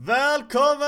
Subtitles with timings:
[0.00, 0.86] Välkommen!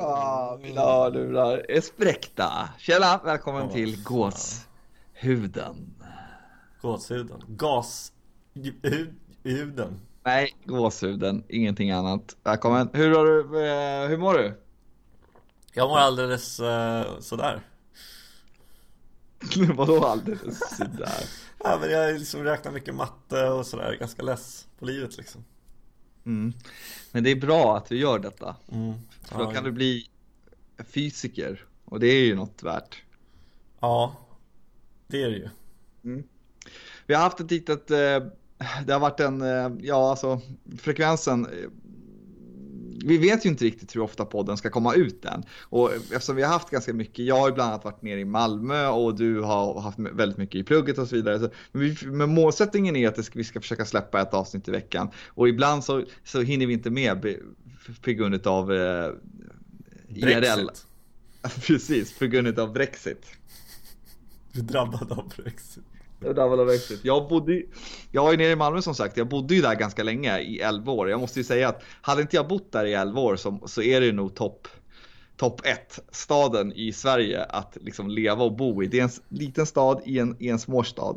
[0.00, 2.68] Ah, mina hörlurar är spräckta.
[2.78, 5.94] Tjena, välkommen oh, till gåshuden.
[6.82, 7.42] Gåshuden?
[7.48, 9.20] Gashuden?
[10.24, 12.36] Nej, gåshuden, ingenting annat.
[12.44, 12.88] Välkommen.
[12.92, 14.60] Hur, har du, eh, hur mår du?
[15.72, 17.60] Jag mår alldeles uh, sådär.
[19.74, 21.24] Vadå alldeles sådär?
[21.64, 25.44] ja, men jag liksom räknar mycket matte och sådär, ganska less på livet liksom.
[26.28, 26.52] Mm.
[27.12, 28.56] Men det är bra att vi gör detta.
[28.72, 28.94] Mm.
[29.22, 30.08] För då kan du bli
[30.84, 31.64] fysiker.
[31.84, 33.02] Och det är ju något värt.
[33.80, 34.16] Ja,
[35.06, 35.48] det är det ju.
[36.04, 36.24] Mm.
[37.06, 37.96] Vi har haft ett litet, eh,
[38.86, 40.40] det har varit en, eh, ja alltså
[40.78, 41.68] frekvensen eh,
[43.04, 45.42] vi vet ju inte riktigt hur ofta podden ska komma ut än.
[45.62, 48.88] Och eftersom vi har haft ganska mycket, jag har bland annat varit nere i Malmö
[48.88, 51.40] och du har haft väldigt mycket i plugget och så vidare.
[51.40, 55.10] Så, men, vi, men målsättningen är att vi ska försöka släppa ett avsnitt i veckan.
[55.26, 57.36] Och ibland så, så hinner vi inte med
[58.02, 59.10] på grund av eh,
[60.08, 60.68] IRL.
[61.66, 63.26] Precis, på grund av Brexit.
[64.52, 65.84] Du är drabbad av Brexit.
[66.20, 67.00] Jag drabbad av exit.
[67.02, 67.62] Jag bodde
[68.10, 69.16] jag var ju nere i Malmö som sagt.
[69.16, 71.10] Jag bodde ju där ganska länge i 11 år.
[71.10, 73.82] Jag måste ju säga att hade inte jag bott där i 11 år så, så
[73.82, 74.68] är det ju nog topp
[75.36, 78.86] topp 1 staden i Sverige att liksom leva och bo i.
[78.86, 81.16] Det är en liten stad i en, i en småstad.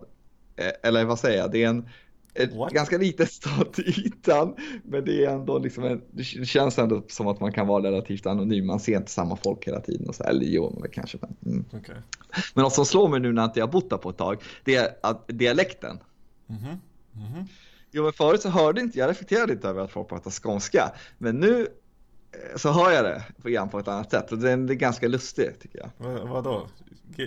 [0.55, 1.52] Eh, eller vad säger jag?
[1.52, 1.89] Det är en
[2.33, 2.73] ett What?
[2.73, 4.55] ganska litet stad till ytan.
[4.83, 8.25] Men det är ändå liksom en, det känns ändå som att man kan vara relativt
[8.25, 8.65] anonym.
[8.65, 10.07] Man ser inte samma folk hela tiden.
[10.07, 11.17] Och så, eller jo, men kanske.
[11.21, 11.65] Men, mm.
[11.73, 11.95] okay.
[12.53, 14.43] men något som slår mig nu när jag inte har bott där på ett tag,
[14.63, 15.99] det är att dialekten.
[16.49, 16.77] Mm -hmm.
[17.15, 17.47] Mm -hmm.
[17.91, 20.91] Jo, men förut så hörde inte jag, reflekterade inte över att folk pratar skånska.
[21.17, 21.67] Men nu
[22.31, 24.75] eh, så hör jag det igen på ett annat sätt och det är, det är
[24.75, 25.89] ganska lustigt tycker jag.
[25.97, 26.67] Vad, vadå?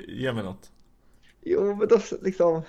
[0.09, 0.71] Ge mig något.
[1.43, 2.63] Jo, men då liksom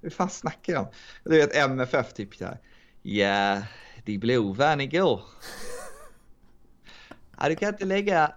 [0.00, 0.86] hur fan snackar om?
[1.24, 2.58] Du vet MFF typ så här.
[3.02, 3.62] Ja,
[4.04, 5.22] de blå vann igår.
[7.40, 8.34] Ja, du kan inte lägga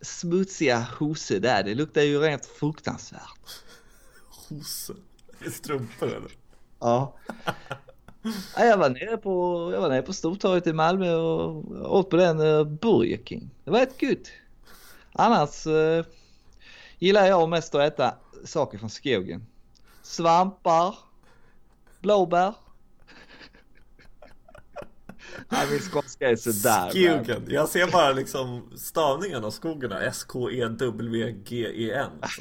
[0.00, 1.62] smutsiga hose där.
[1.62, 3.64] Det luktar ju rent fruktansvärt.
[4.48, 4.94] Hose?
[5.52, 6.32] Strumpor eller?
[6.78, 7.16] Ja.
[8.56, 8.64] ja.
[8.64, 9.30] jag var nere på,
[9.72, 11.64] jag var nere på Stortorget i Malmö och
[11.98, 13.50] åt på den uh, Burger King.
[13.64, 14.30] Det var ett gott.
[15.12, 16.04] Annars uh,
[16.98, 18.14] gillar jag mest att äta
[18.44, 19.46] saker från skogen
[20.08, 20.94] svampar,
[22.00, 22.54] blåbär.
[25.48, 26.90] Nej, min skånska är sådär.
[26.90, 27.46] Skogen.
[27.48, 30.90] Jag ser bara liksom stavningen av skogen S-K-E-W-G-E-N.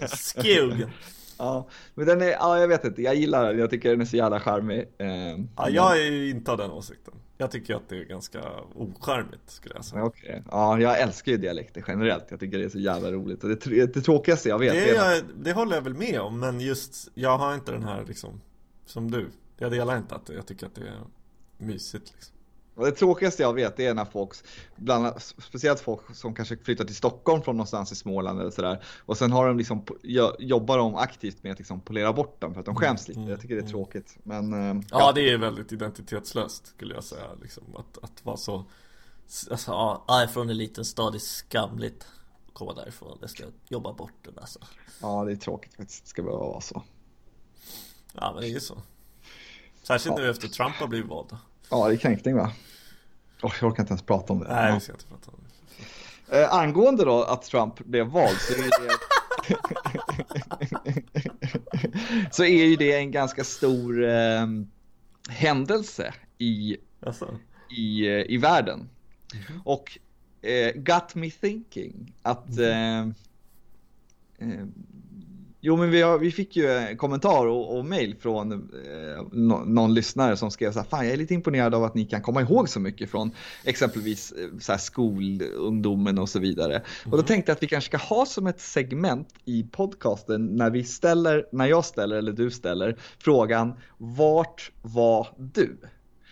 [0.08, 0.90] Skogen.
[1.40, 4.06] Ja, men den är, ja jag vet inte, jag gillar den, jag tycker den är
[4.06, 4.88] så jävla charmig.
[4.98, 5.08] Eh,
[5.58, 7.14] ja, jag är ju inte av den åsikten.
[7.38, 8.42] Jag tycker att det är ganska
[8.76, 10.04] ocharmigt skulle jag säga.
[10.04, 10.42] Okay.
[10.52, 12.26] ja jag älskar ju dialekter generellt.
[12.30, 13.44] Jag tycker det är så jävla roligt.
[13.44, 16.60] Och det, det tråkigaste jag vet det, är, det håller jag väl med om, men
[16.60, 18.42] just jag har inte den här liksom,
[18.86, 19.30] som du.
[19.58, 21.02] Jag delar inte att jag tycker att det är
[21.58, 22.37] mysigt liksom.
[22.78, 24.34] Och det tråkigaste jag vet är när folk,
[24.76, 28.84] bland, speciellt folk som kanske flyttar till Stockholm från någonstans i Småland eller sådär.
[29.00, 29.86] Och sen har de liksom,
[30.40, 33.20] jobbar de aktivt med att liksom polera bort dem för att de mm, skäms lite.
[33.20, 33.72] Jag tycker det är mm.
[33.72, 34.18] tråkigt.
[34.24, 37.26] Men, ja, ja, det är väldigt identitetslöst skulle jag säga.
[37.42, 38.66] Liksom, att, att vara så,
[39.52, 42.08] alltså, ja, jag är från en liten stad, det är skamligt
[42.48, 43.18] att komma därifrån.
[43.22, 44.60] Det ska jobba bort den alltså.
[45.02, 46.04] Ja, det är tråkigt faktiskt.
[46.04, 46.84] Det ska behöva vara så.
[48.14, 48.82] Ja, men det är ju så.
[49.84, 50.24] Särskilt ja.
[50.24, 51.38] nu efter Trump har blivit vald.
[51.70, 52.52] Ja, det är kränkning va?
[53.42, 54.48] Oh, jag orkar inte ens prata om det.
[54.48, 56.42] Nej, vi ska inte prata om det.
[56.42, 58.70] Eh, angående då att Trump blev vald så är det
[62.32, 64.48] så är ju det en ganska stor eh,
[65.30, 67.40] händelse i, alltså.
[67.78, 68.90] i, eh, i världen.
[69.50, 69.62] Mm.
[69.66, 69.98] Och
[70.42, 73.14] eh, got me thinking att -hmm.
[75.62, 79.64] Jo, men vi, har, vi fick ju en kommentar och, och mail från eh, no,
[79.66, 82.22] någon lyssnare som skrev så här, fan jag är lite imponerad av att ni kan
[82.22, 83.32] komma ihåg så mycket från
[83.64, 86.74] exempelvis eh, så här, skolungdomen och så vidare.
[86.74, 86.84] Mm.
[87.06, 87.26] Och då mhm.
[87.26, 91.46] tänkte jag att vi kanske ska ha som ett segment i podcasten när vi ställer,
[91.52, 95.78] när jag ställer eller du ställer frågan, vart var du?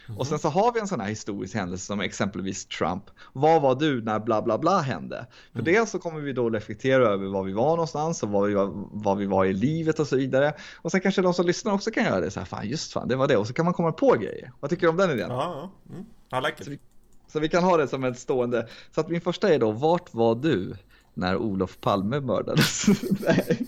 [0.08, 0.18] Mm.
[0.20, 3.04] Och sen så har vi en sån här historisk händelse som exempelvis Trump.
[3.34, 5.26] Vad var du när bla bla bla hände?
[5.52, 5.74] För mm.
[5.74, 8.72] det så kommer vi då reflektera över var vi var någonstans och var vi var,
[8.92, 10.54] var vi var i livet och så vidare.
[10.82, 13.08] Och sen kanske de som lyssnar också kan göra det så här, fan just fan
[13.08, 13.38] det var det.
[13.38, 14.52] Och så kan man komma på grejer.
[14.60, 15.30] Vad tycker du om den idén?
[15.30, 15.94] Ja, ja.
[15.96, 16.44] Mm.
[16.44, 16.64] Like it.
[16.64, 16.80] Så vi,
[17.28, 18.68] så vi kan ha det som ett stående.
[18.92, 20.76] Så att min första är då, vart var du
[21.14, 22.86] när Olof Palme mördades?
[23.20, 23.68] Nej.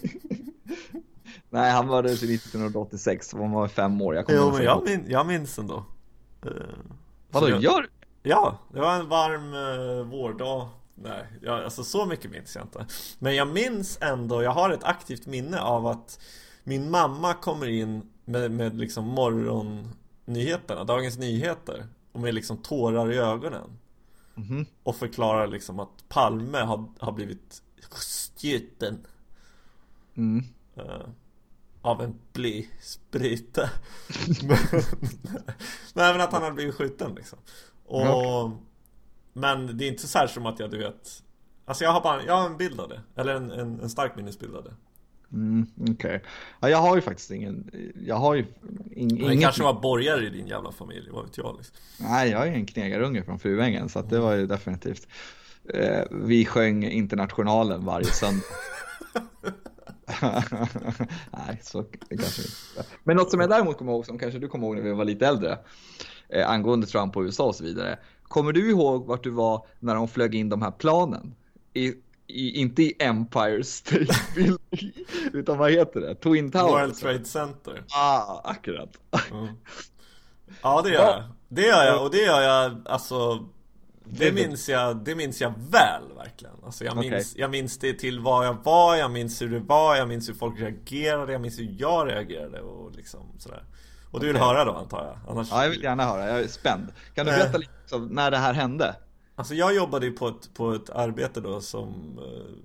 [1.50, 4.16] Nej, han mördades 1986, han var fem år.
[4.16, 5.86] Jag jo, men jag, min, jag minns ändå.
[6.48, 6.76] Eh,
[7.32, 7.88] Vadå, gör
[8.24, 12.86] Ja, det var en varm uh, vårdag Nej, jag, alltså så mycket minns jag inte
[13.20, 16.20] Men jag minns ändå, jag har ett aktivt minne av att
[16.64, 23.18] Min mamma kommer in med, med liksom morgonnyheterna, Dagens Nyheter och med liksom tårar i
[23.18, 23.80] ögonen
[24.36, 24.66] Mhm.
[24.84, 29.06] Och förklarar liksom att Palme har, har blivit skjuten
[30.16, 30.44] Mm.
[30.76, 31.08] eh,
[31.88, 33.62] Av en blyspruta
[35.94, 37.40] Nej men att han har blivit skjuten liksom
[37.86, 38.58] Och Ja.
[39.34, 41.24] Men det är inte så här som att jag du vet
[41.66, 44.16] Alltså jag har bara, jag har en bild av det Eller en, en, en stark
[44.16, 44.74] minnesbild av det
[45.32, 46.24] Mm, Okej.
[46.60, 47.72] Ja, jag har ju faktiskt ingen,
[48.06, 51.56] jag har ju Det inget, kanske var borgare i din jävla familj, vad vet jag
[51.58, 51.76] liksom.
[52.00, 55.08] nej jag är en knegarunge från Fruängen så att det var ju definitivt.
[55.74, 58.44] Eh, vi sjöng Internationalen varje söndag.
[61.32, 62.90] nej, så kanske inte.
[63.04, 65.06] Men något som jag däremot kommer ihåg, som kanske du kommer ihåg när vi var
[65.06, 65.58] lite äldre,
[66.30, 68.00] eh, angående Trump och USA och så vidare.
[68.24, 71.36] Kommer du ihåg vart du var när de flög in de här planen?
[71.74, 71.94] I,
[72.28, 74.06] i, inte i Empire State
[74.36, 74.94] Building,
[75.34, 76.16] utan vad heter det?
[76.16, 76.72] Twin Towers?
[76.72, 78.90] World Trade Center Ah, akkurat.
[79.32, 79.48] mm.
[80.62, 83.46] Ja det gör jag Det gör jag och det gör jag alltså
[84.10, 87.42] det minns jag, det minns jag väl verkligen Alltså jag minns, Okej.
[87.42, 90.34] jag minns det till vad jag var, jag minns hur det var, jag minns hur
[90.34, 93.64] folk reagerade, jag minns hur jag reagerade och liksom sådär
[94.12, 95.32] Och du vill höra då antar jag?
[95.32, 95.48] Annars...
[95.52, 96.28] Ja, jag vill gärna höra.
[96.28, 96.88] Jag är spänd.
[97.14, 98.96] Kan du berätta lite om när det här hände?
[99.36, 102.56] Alltså jag jobbade ju på ett, på ett arbete då som eh,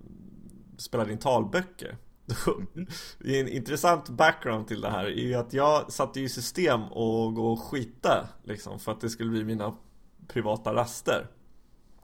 [0.79, 1.97] spelade in talböcker
[3.19, 6.83] Det är en intressant background till det här är ju att jag satte i system
[6.85, 9.77] och gå och skita liksom för att det skulle bli mina
[10.33, 11.27] privata raster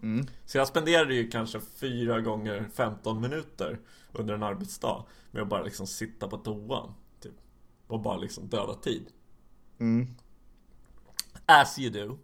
[0.03, 0.27] Mm.
[0.47, 3.79] Så jag spenderade ju kanske fyra gånger 15 minuter
[4.13, 7.35] under en arbetsdag med att bara liksom sitta på toan typ
[7.87, 9.07] och bara liksom döda tid
[9.81, 10.15] Mm.
[11.47, 12.19] As you do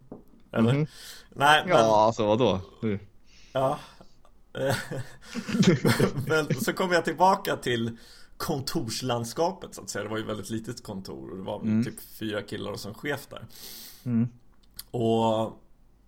[0.52, 0.72] Eller?
[0.74, 0.86] Mhm.
[1.28, 2.60] Nej men Ja, alltså vadå?
[2.80, 2.98] Du.
[3.52, 3.78] Ja.
[6.26, 7.96] Men så kom jag tillbaka till
[8.36, 10.02] kontorslandskapet så att säga.
[10.02, 12.94] Det var ju väldigt litet kontor och det var väl typ fyra killar och en
[12.94, 13.46] chef där.
[14.04, 14.28] Mm.
[14.90, 15.63] Och,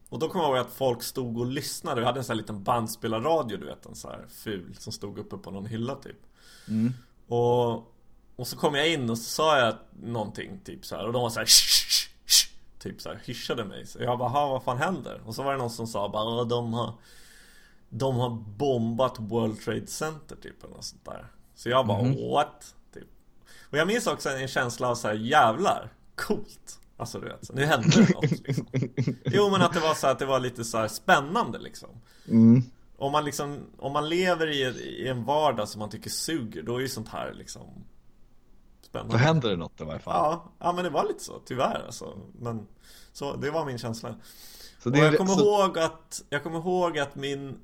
[0.08, 2.00] och då kom jag ihåg att folk stod och lyssnade.
[2.00, 5.18] Vi hade en sån här liten bandspelarradio du vet, en sån här ful som stod
[5.18, 6.16] uppe på någon hylla typ.
[6.68, 6.92] Mm.
[7.26, 7.74] Och,
[8.36, 11.22] och så kom jag in och så sa jag någonting typ så här och de
[11.22, 13.86] var så här "Shh, shh, shh", Typ så här hyschade mig.
[13.86, 15.22] Så jag bara, "Ha, vad fan händer?
[15.26, 16.92] Och så var det någon som sa bara, "Ja, de har
[17.88, 21.26] De har bombat World Trade Center typ eller något sånt där.
[21.54, 22.74] Så jag bara, what?
[22.94, 23.08] Typ.
[23.70, 26.78] Och jag minns också en känsla av så här, jävlar, coolt.
[26.96, 28.66] Alltså du vet, nu hände det något liksom.
[29.24, 31.88] Jo men att det var så här, att det var lite så här spännande liksom.
[32.28, 32.62] Mm.
[32.98, 34.60] Om man liksom, om man lever i,
[35.02, 37.84] i en vardag som man tycker suger, då är ju sånt här liksom
[38.82, 40.14] Spännande Då händer det något i varje fall.
[40.14, 42.66] Ja, ja men det var lite så, tyvärr alltså Men
[43.12, 44.14] så, det var min känsla
[44.78, 45.40] Så Och det är jag kommer så...
[45.40, 47.58] ihåg att, jag kommer ihåg att min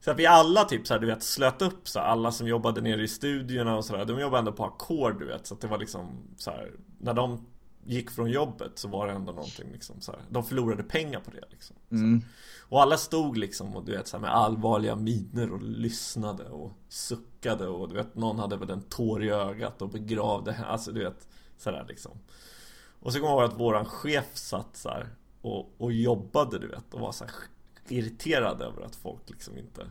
[0.00, 2.46] så att vi alla typ så här, du vet slöt upp så här, alla som
[2.46, 5.60] jobbade nere i studierna och sådär De jobbade ändå på ackord du vet så att
[5.60, 6.06] det var liksom
[6.36, 7.46] så här, När de
[7.84, 11.30] gick från jobbet så var det ändå någonting liksom så här, De förlorade pengar på
[11.30, 12.22] det liksom Mm.
[12.68, 16.72] och alla stod liksom och du vet så här med allvarliga miner och lyssnade och
[16.88, 20.92] suckade och du vet någon hade väl en tår i ögat och begravde henne, alltså
[20.92, 21.28] du vet
[21.58, 22.12] sådär liksom.
[23.00, 25.08] Och så kommer jag ihåg att våran chef satt så här
[25.40, 27.32] och, och jobbade du vet och var så här
[27.88, 29.86] irriterad över att folk liksom inte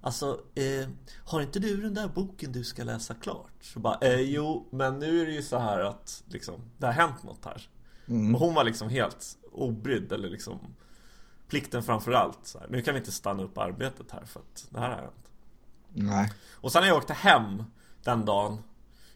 [0.00, 0.88] Alltså, eh,
[1.24, 3.52] har inte du den där boken du ska läsa klart?
[3.60, 6.92] Så bara, eh, jo, men nu är det ju så här att liksom, det har
[6.92, 7.68] hänt något här.
[8.08, 8.34] Mm.
[8.34, 10.58] Och hon var liksom helt obrydd eller liksom
[11.48, 12.66] Plikten framför allt så här.
[12.70, 15.28] Nu kan vi inte stanna upp arbetet här för att det här har hänt
[15.92, 16.32] Nej.
[16.52, 17.62] Och sen när jag åkte hem
[18.02, 18.58] den dagen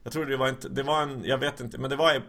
[0.02, 2.22] Jag tror det var inte, det var en, jag vet inte, men det var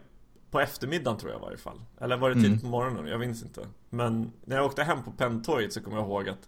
[0.51, 3.08] på eftermiddagen tror jag i varje fall Eller var det tidigt på morgonen?
[3.08, 6.48] Jag minns inte Men när jag åkte hem på Penntorget så kommer jag ihåg att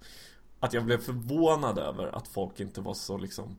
[0.60, 3.58] Att jag blev förvånad över att folk inte var så liksom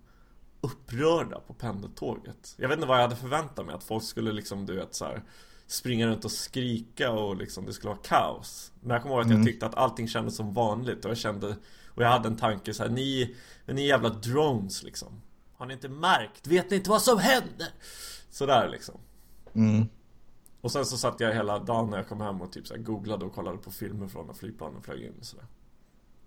[0.60, 4.66] Upprörda på pendeltåget Jag vet inte vad jag hade förväntat mig Att folk skulle liksom
[4.66, 5.22] du vet så här
[5.66, 9.30] Springa runt och skrika och liksom det skulle vara kaos Men jag kommer ihåg att
[9.30, 11.56] jag tyckte att allting kändes som vanligt och jag kände
[11.94, 13.36] Och jag hade en tanke så här, ni
[13.66, 15.22] Ni jävla drones liksom
[15.56, 16.46] Har ni inte märkt?
[16.46, 17.68] Vet ni inte vad som händer?
[18.30, 19.00] Sådär liksom
[19.54, 19.88] Mm.
[20.60, 22.82] Och sen så satt jag hela dagen när jag kom hem och typ så här
[22.82, 25.46] googlade och kollade på filmer från när flygplanen flög in och sådär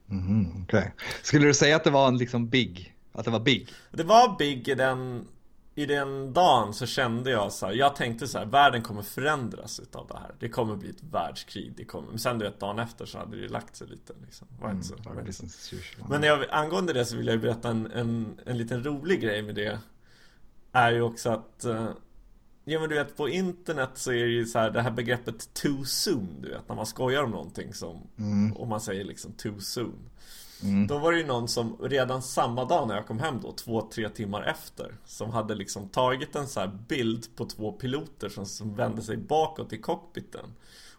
[0.09, 0.93] Mhm, Okej.
[1.23, 2.95] Skulle du säga att det var en liksom big?
[3.11, 3.69] Att det var big?
[3.91, 5.27] Det var big i den
[5.75, 9.79] I den dagen så kände jag så här, Jag tänkte så här, världen kommer förändras
[9.79, 12.09] utav det här Det kommer bli ett världskrig det kommer.
[12.09, 14.47] Men sen du vet, dagen efter så hade det lagt sig lite liksom.
[14.61, 15.75] var inte så, Mm, var inte så.
[16.09, 19.55] Men jag, angående det så vill jag berätta en, en, en liten rolig grej med
[19.55, 19.79] det
[20.71, 21.89] Är ju också att eh,
[22.69, 25.53] Ja men du vet på internet så är det ju så här det här begreppet
[25.53, 28.07] too soon Du vet när man skojar om någonting som
[28.55, 30.09] Om man säger liksom too soon.
[30.87, 33.89] Då var det ju någon som redan samma dag när jag kom hem då Två,
[33.93, 38.45] tre timmar efter Som hade liksom tagit en så här bild på två piloter som,
[38.45, 40.45] som vände sig bakåt i cockpiten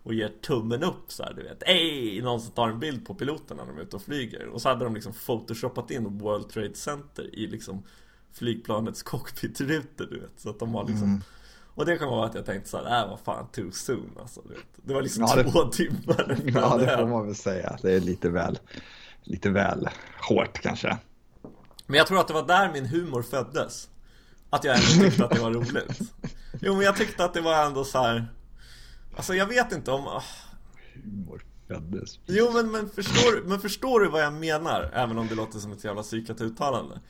[0.03, 1.63] och ger tummen upp så här, du vet.
[1.67, 2.23] Ej!
[2.23, 4.47] Någon som tar en bild på piloten när de är ute och flyger.
[4.47, 7.83] Och så hade de liksom photoshopat in World Trade Center i liksom
[8.33, 10.41] Flygplanets cockpitrutor du vet.
[10.41, 11.23] Så att de har liksom mm.
[11.81, 14.43] Och det kan vara att jag tänkte såhär, äh vad fan too soon alltså.
[14.77, 15.73] Det var liksom ja, två det...
[15.73, 18.59] timmar Ja det får man väl säga, det är lite väl
[19.23, 19.89] Lite väl
[20.29, 20.99] hårt kanske
[21.87, 23.89] Men jag tror att det var där min humor föddes
[24.51, 26.01] Att jag ändå tyckte att det var roligt
[26.61, 28.29] Jo men jag tyckte att det var ändå så här.
[29.17, 30.23] Alltså jag vet inte om ah.
[30.95, 34.91] Humor föddes Jo men, men, förstår, men förstår du vad jag menar?
[34.95, 37.01] Även om det låter som ett jävla psykat uttalande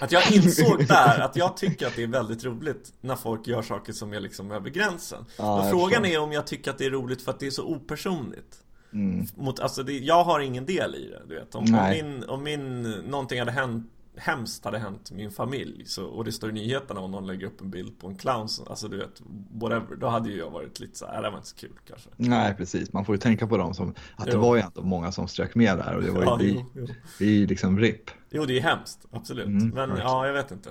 [0.00, 3.62] att jag insåg där att jag tycker att det är väldigt roligt när folk gör
[3.62, 5.24] saker som är liksom över gränsen.
[5.38, 7.50] Ja, Men frågan är om jag tycker att det är roligt för att det är
[7.50, 8.62] så opersonligt.
[8.92, 9.26] Mm.
[9.36, 11.54] Mot, alltså det, jag har ingen del i det, du vet.
[11.54, 16.24] Om, om, min, om min, någonting hade hänt hemskt hade hänt min familj så, och
[16.24, 18.96] det står i nyheterna om någon lägger upp en bild på en clown Alltså du
[18.96, 22.08] vet, whatever Då hade ju jag varit lite såhär, det var inte så kul kanske
[22.16, 24.32] Nej precis, man får ju tänka på dem som Att jo.
[24.32, 26.52] det var ju ändå många som strök med där och det var ju ja, vi,
[26.52, 26.94] jo, jo.
[27.18, 30.02] vi liksom RIP Jo det är hemskt, absolut mm, Men right.
[30.04, 30.70] ja, jag vet inte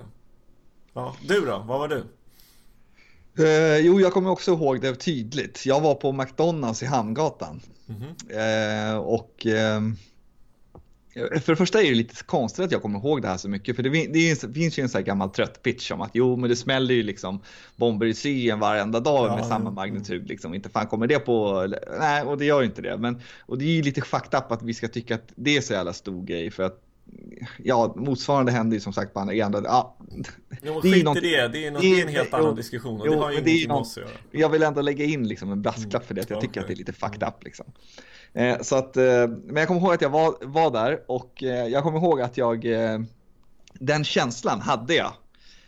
[0.94, 2.06] Ja, du då, vad var du?
[3.38, 5.66] Eh, jo, jag kommer också ihåg det tydligt.
[5.66, 7.62] Jag var på McDonalds i Hamngatan.
[7.90, 8.94] Mm -hmm.
[8.94, 9.82] eh, och eh,
[11.16, 13.76] för det första är det lite konstigt att jag kommer ihåg det här så mycket.
[13.76, 16.50] För det, det, finns ju en sån här gammal trött pitch om att jo, men
[16.50, 17.42] det smäller ju liksom
[17.76, 20.28] bomber i Syrien varenda dag ja, med samma magnitud.
[20.28, 20.54] Liksom.
[20.54, 21.68] Inte fan kommer det på...
[22.00, 22.98] Nej, och det gör ju inte det.
[22.98, 25.62] Men, och det är ju lite fucked up att vi ska tycka att det är
[25.62, 26.52] så jävla stor grej.
[26.52, 26.85] För att
[27.58, 29.34] ja, motsvarande händer ju som sagt på andra.
[29.34, 29.98] Ja,
[30.64, 31.48] jo, det är skit i det.
[31.48, 33.02] Det är, något, det är en helt annan diskussion.
[33.02, 34.12] Och jo, det har ju ingenting med oss att göra.
[34.32, 36.22] Jag vill ändå lägga in liksom en brasklapp för det.
[36.22, 36.48] Att jag okay.
[36.48, 37.44] tycker att det är lite fucked up.
[37.44, 37.66] Liksom.
[38.34, 41.68] Eh, så att, eh, men jag kommer ihåg att jag var, var där och eh,
[41.68, 42.66] jag kommer ihåg att jag,
[43.74, 45.14] den känslan hade jag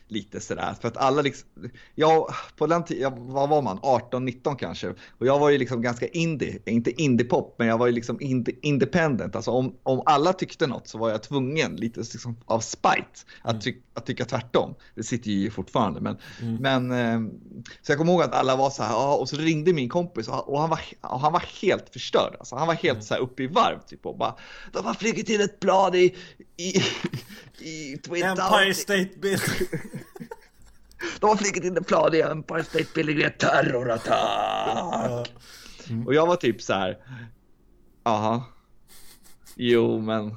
[0.07, 0.75] lite sådär.
[0.81, 1.49] För att alla liksom,
[1.95, 4.89] jag, på den tiden, vad var man, 18-19 kanske.
[4.89, 8.55] Och jag var ju liksom ganska indie, inte indiepop, men jag var ju liksom indie,
[8.61, 9.35] independent.
[9.35, 13.51] Alltså om, om alla tyckte något så var jag tvungen, lite liksom av spite, att,
[13.51, 13.61] mm.
[13.61, 14.75] ty, att tycka tvärtom.
[14.95, 16.01] Det sitter ju fortfarande.
[16.01, 16.55] Men, mm.
[16.55, 17.31] men, eh,
[17.81, 20.59] så jag kommer ihåg att alla var så här, och så ringde min kompis och
[20.59, 22.35] han var, och han var helt förstörd.
[22.39, 23.01] Alltså, han var helt mm.
[23.01, 24.35] så här uppe i varv typ och bara,
[24.73, 26.15] de har flugit till ett blad i,
[26.57, 26.83] i,
[27.59, 29.67] i Twin Empire State Building.
[31.19, 35.31] De har flugit in en plan i Empire State Building vid terrorattack.
[35.89, 36.07] Mm.
[36.07, 36.97] Och jag var typ så här.
[38.03, 38.45] Aha.
[39.55, 40.35] Jo men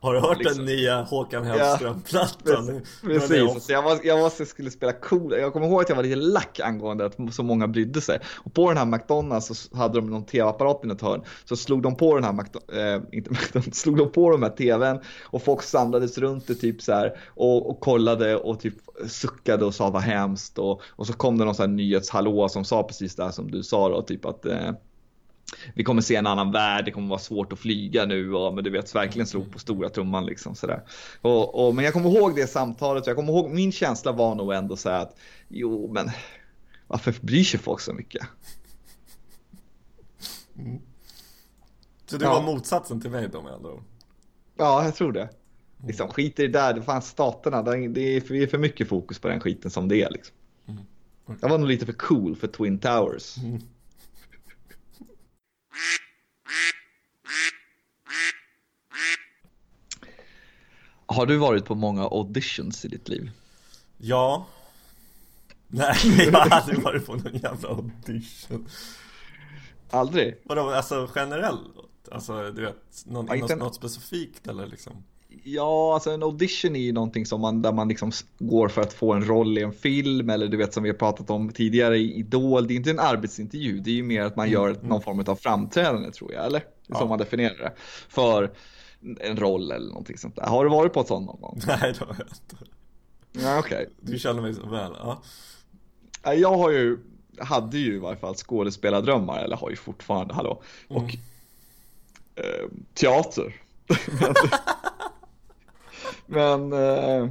[0.00, 0.56] har du hört liksom.
[0.56, 2.82] den nya Håkan Hellström-plattan?
[3.02, 5.32] Ja, precis, alltså jag, var, jag var så skulle spela cool.
[5.32, 8.18] Jag kommer ihåg att jag var lite lack angående att så många brydde sig.
[8.36, 11.22] Och på den här McDonalds så hade de någon tv-apparat i något hörn.
[11.44, 15.00] Så slog de på den här, äh, inte McDonalds, slog de på de här tvn
[15.24, 18.74] och folk samlades runt det typ så här och, och kollade och typ
[19.06, 20.58] suckade och sa vad hemskt.
[20.58, 23.50] Och, och så kom det någon sån här nyhetshallå som sa precis det här som
[23.50, 24.70] du sa då, typ att eh,
[25.74, 28.64] vi kommer se en annan värld, det kommer vara svårt att flyga nu och men
[28.64, 30.82] du vet verkligen slog på stora trumman liksom sådär.
[31.20, 34.34] Och, och, men jag kommer ihåg det samtalet och jag kommer ihåg min känsla var
[34.34, 35.16] nog ändå så här att
[35.48, 36.10] jo men
[36.86, 38.26] varför bryr sig folk så mycket?
[40.58, 40.78] Mm.
[42.06, 42.32] Så du ja.
[42.32, 43.82] var motsatsen till mig då med andra ord?
[44.56, 45.28] Ja, jag tror det.
[45.86, 48.88] Liksom, skit i det där, det fanns staterna, det är, för, det är för mycket
[48.88, 50.10] fokus på den skiten som det är.
[50.10, 50.36] Liksom.
[50.68, 50.80] Mm.
[51.24, 51.36] Okay.
[51.40, 53.38] Jag var nog lite för cool för Twin Towers.
[53.38, 53.62] Mm.
[61.10, 63.30] Har du varit på många auditions i ditt liv?
[63.96, 64.46] Ja
[65.68, 68.68] Nej, jag har aldrig varit på någon jävla audition
[69.90, 70.36] Aldrig?
[70.44, 71.60] Vadå, alltså generellt?
[72.10, 74.92] Alltså du vet, någon, något, något specifikt eller liksom?
[75.44, 78.92] Ja, alltså en audition är ju någonting som man, där man liksom går för att
[78.92, 81.98] få en roll i en film eller du vet som vi har pratat om tidigare
[81.98, 82.66] i Idol.
[82.66, 84.88] Det är inte en arbetsintervju, det är ju mer att man mm, gör mm.
[84.88, 86.64] någon form av framträdande tror jag, eller?
[86.86, 86.98] Ja.
[86.98, 87.72] så man definierar det.
[88.08, 88.50] För
[89.20, 90.46] en roll eller någonting sånt där.
[90.46, 91.60] Har du varit på ett sånt någon gång?
[91.66, 92.56] Nej, det har jag inte.
[93.32, 93.76] Ja, okej.
[93.76, 94.12] Okay.
[94.12, 95.22] Du känner mig så väl, ja.
[96.34, 96.98] Jag har ju,
[97.38, 100.62] hade ju i varje fall skådespelardrömmar, eller har ju fortfarande, hallå.
[100.88, 101.16] Och mm.
[102.34, 103.54] eh, teater.
[106.26, 107.30] Men eh,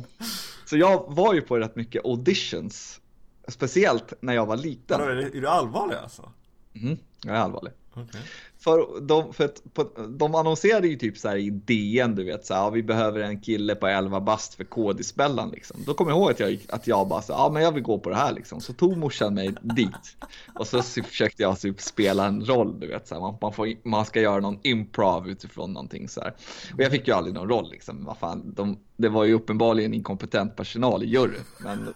[0.66, 3.02] så jag var ju på rätt mycket auditions.
[3.48, 5.02] Speciellt när jag var liten.
[5.02, 6.32] är, du allvarlig alltså?
[6.74, 7.74] Mm, jag är allvarlig.
[7.94, 8.22] Okay.
[8.68, 12.46] För, de, för att, på, de annonserade ju typ så här i DN, du vet,
[12.46, 15.84] så här, ja, vi behöver en kille på 11 bast för kodisbällan liksom.
[15.86, 18.00] Då kommer jag ihåg att jag, att jag bara så ja men jag vill gå
[18.00, 18.62] på det här liksom.
[18.62, 20.18] Så tog morsan mig dit.
[20.56, 23.68] Och så försökte jag typ spela en roll, du vet, så här, man, man, får,
[23.84, 26.34] man ska göra någon improv utifrån någonting så här.
[26.74, 29.94] Och jag fick ju aldrig någon roll liksom, vad fan, de, det var ju uppenbarligen
[29.94, 31.44] inkompetent personal i juryn.
[31.60, 31.94] Men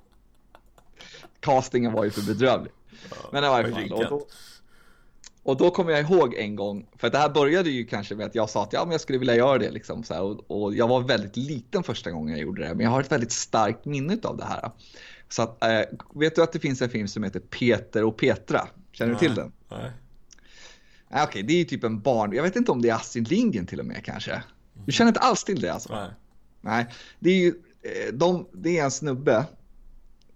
[1.40, 2.72] castingen var ju för bedrövlig.
[3.32, 3.92] Men i varje fall.
[3.92, 4.26] Och då,
[5.42, 8.34] och då kommer jag ihåg en gång, för det här började ju kanske med att
[8.34, 10.04] jag sa att ja, men jag skulle vilja göra det liksom.
[10.04, 12.90] Så här, och, och, jag var väldigt liten första gången jag gjorde det, men jag
[12.90, 14.70] har ett väldigt starkt minne av det här.
[15.28, 15.80] Så att, äh,
[16.14, 18.68] vet du att det finns en film som heter Peter och Petra?
[18.92, 19.20] Känner Nej.
[19.20, 19.52] du till den?
[19.68, 19.90] Nej.
[21.10, 23.30] Okej, okay, det är ju typ en barn, jag vet inte om det är Astrid
[23.30, 24.42] Lindgren till och med kanske.
[24.86, 25.94] Du känner inte alls till det alltså?
[25.94, 26.10] Nej.
[26.60, 26.86] Nej,
[27.18, 27.48] det är ju,
[27.82, 29.46] eh, de, det är en snubbe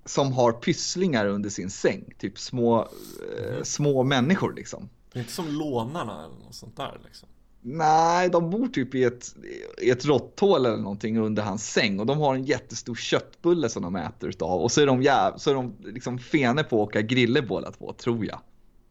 [0.05, 4.89] som har pysslingar under sin säng, typ små, eh, små människor liksom.
[5.15, 7.29] Det är inte som lånarna eller något sånt där liksom.
[7.61, 9.35] Nej, de bor typ i ett,
[9.83, 13.83] i ett råtthål eller någonting under hans säng och de har en jättestor köttbulle som
[13.83, 16.89] de äter utav och så är de, jäv, så är de liksom fene på att
[16.89, 18.41] åka grille båda två, tror jag.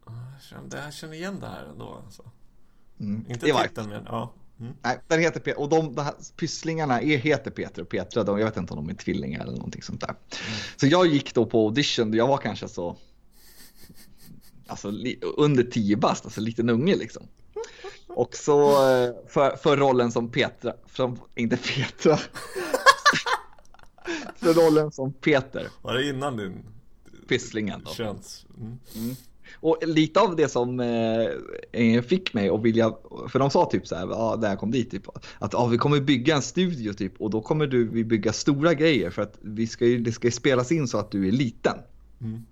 [0.06, 2.22] Jag känner, jag känner igen det här ändå alltså.
[3.00, 3.24] Mm.
[3.28, 4.32] Inte titeln men ja.
[4.60, 4.72] Mm.
[4.82, 8.24] Nej, den heter Peter, och de, de här pysslingarna är, heter Peter och Petra.
[8.24, 10.14] De, jag vet inte om de är tvillingar eller någonting sånt där.
[10.76, 12.96] Så jag gick då på audition, jag var kanske så,
[14.66, 14.92] alltså
[15.36, 17.22] under 10 bast, alltså liten unge liksom.
[18.08, 22.16] Och så eh, för, för rollen som Petra, som, inte Petra,
[24.36, 26.64] för rollen som Peter, Var det innan din
[27.28, 27.90] pysslingen då.
[27.90, 28.46] köns...
[28.56, 28.78] Mm.
[29.60, 31.26] Och lite av det som eh,
[31.72, 32.92] eh, fick mig att vilja,
[33.28, 35.02] för de sa typ så här, ja, när jag kom dit, typ,
[35.38, 38.74] att ja, vi kommer bygga en studio typ och då kommer du, vi bygga stora
[38.74, 41.32] grejer för att vi ska ju, det ska ju spelas in så att du är
[41.32, 41.78] liten.
[42.20, 42.44] Mm.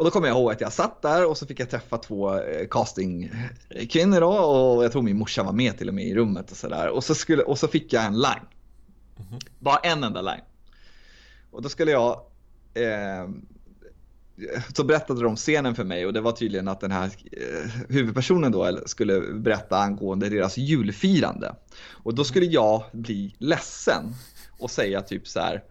[0.00, 2.34] Och då kommer jag ihåg att jag satt där och så fick jag träffa två
[2.38, 6.50] eh, castingkvinnor då och jag tror min morsa var med till och med i rummet
[6.50, 6.88] och sådär.
[6.88, 8.46] Och, så skulle- och så fick jag en line.
[9.58, 10.40] Bara en enda line.
[11.50, 12.20] Och då skulle jag
[12.74, 13.28] eh,
[14.74, 18.52] så berättade de scenen för mig och det var tydligen att den här eh, huvudpersonen
[18.52, 21.54] då skulle berätta angående deras julfirande.
[21.90, 24.14] Och då skulle jag bli ledsen
[24.58, 25.64] och säga typ så här.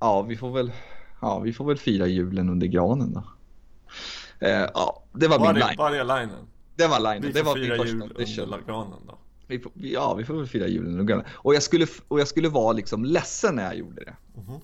[0.00, 0.72] Ja, vi får väl,
[1.20, 3.24] ja, vi får väl fira julen under granen då.
[4.40, 5.78] Eh, ja, det var Var min det, line.
[5.78, 6.46] var det linen?
[6.76, 7.32] Det var linen.
[7.34, 8.02] Det var min första jul
[8.52, 8.94] audition.
[9.06, 9.18] då.
[9.46, 11.26] Vi får, ja, vi får väl fira julen under granen.
[11.32, 14.16] Och jag skulle, och jag skulle vara liksom ledsen när jag gjorde det.
[14.40, 14.60] Mhm.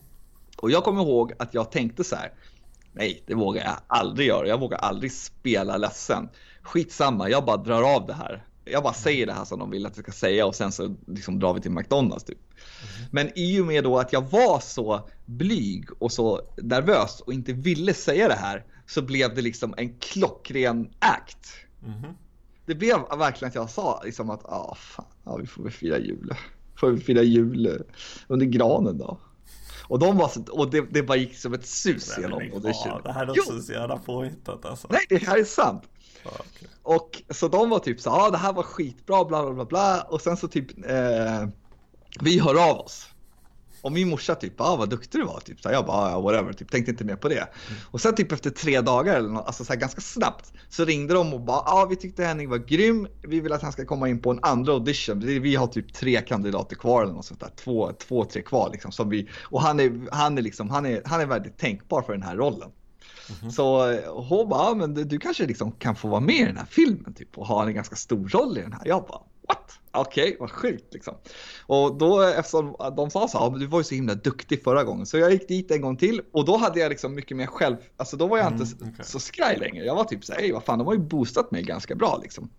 [0.56, 2.32] Och jag kommer ihåg att jag tänkte så här.
[2.92, 4.46] Nej, det vågar jag aldrig göra.
[4.48, 6.28] Jag vågar aldrig spela ledsen.
[6.62, 8.44] Skitsamma, jag bara drar av det här.
[8.64, 10.94] Jag bara säger det här som de vill att jag ska säga och sen så
[11.06, 12.38] liksom drar vi till McDonalds typ.
[13.10, 17.52] Men i och med då att jag var så blyg och så nervös och inte
[17.52, 21.48] ville säga det här så blev det liksom en klockren act.
[21.80, 22.14] Mhm.
[22.66, 25.98] Det blev verkligen att jag sa liksom att ah, fan, ja, vi får väl fira
[25.98, 26.34] jul.
[26.76, 27.72] Får vi fira jul eh,
[28.28, 29.18] under granen då.
[29.88, 32.54] Och, de var så, och det, det bara gick som ett sus Nej, genom lägg
[32.54, 32.92] audition.
[32.92, 33.02] av.
[33.02, 34.88] Det här låter så jävla påhittat alltså.
[34.90, 35.82] Nej, det här är sant.
[36.24, 36.68] Ja, okej.
[36.82, 39.64] Och så de var typ så ja ah, det här var skitbra bla bla bla
[39.64, 41.48] bla och sen så typ eh,
[42.20, 43.06] vi hör av oss.
[43.82, 45.40] Och min morsa typ, ah, vad duktig du var.
[45.40, 45.60] Typ.
[45.60, 47.48] Så jag bara, ah, whatever, typ, tänkte inte mer på det.
[47.90, 51.14] Och sen typ efter tre dagar, eller något, alltså så här, ganska snabbt, så ringde
[51.14, 53.08] de och bara, ah, vi tyckte Henning var grym.
[53.22, 55.20] Vi vill att han ska komma in på en andra audition.
[55.20, 57.50] Vi har typ tre kandidater kvar eller något sånt där.
[57.56, 58.92] Två, två tre kvar liksom.
[58.92, 62.12] Som vi, och han är, han, är liksom, han, är, han är väldigt tänkbar för
[62.12, 62.70] den här rollen.
[63.52, 66.44] Så eh, hon bara, ah, men du, du kanske liksom kan få vara med i
[66.44, 68.82] den här filmen typ, och ha en ganska stor roll i den här.
[68.84, 69.78] Jag bara, what?
[69.92, 71.14] Okej, vad sjukt liksom.
[71.66, 74.84] Och då eftersom de sa så här, ah, du var ju så himla duktig förra
[74.84, 75.06] gången.
[75.06, 77.76] Så jag gick dit en gång till och då hade jag liksom mycket mer själv,
[77.96, 79.04] alltså då var jag inte Mm, okej.
[79.04, 79.84] så skraj längre.
[79.84, 82.18] Jag var typ så här, "Ey, vad fan, de har ju boostat mig ganska bra
[82.22, 82.50] liksom.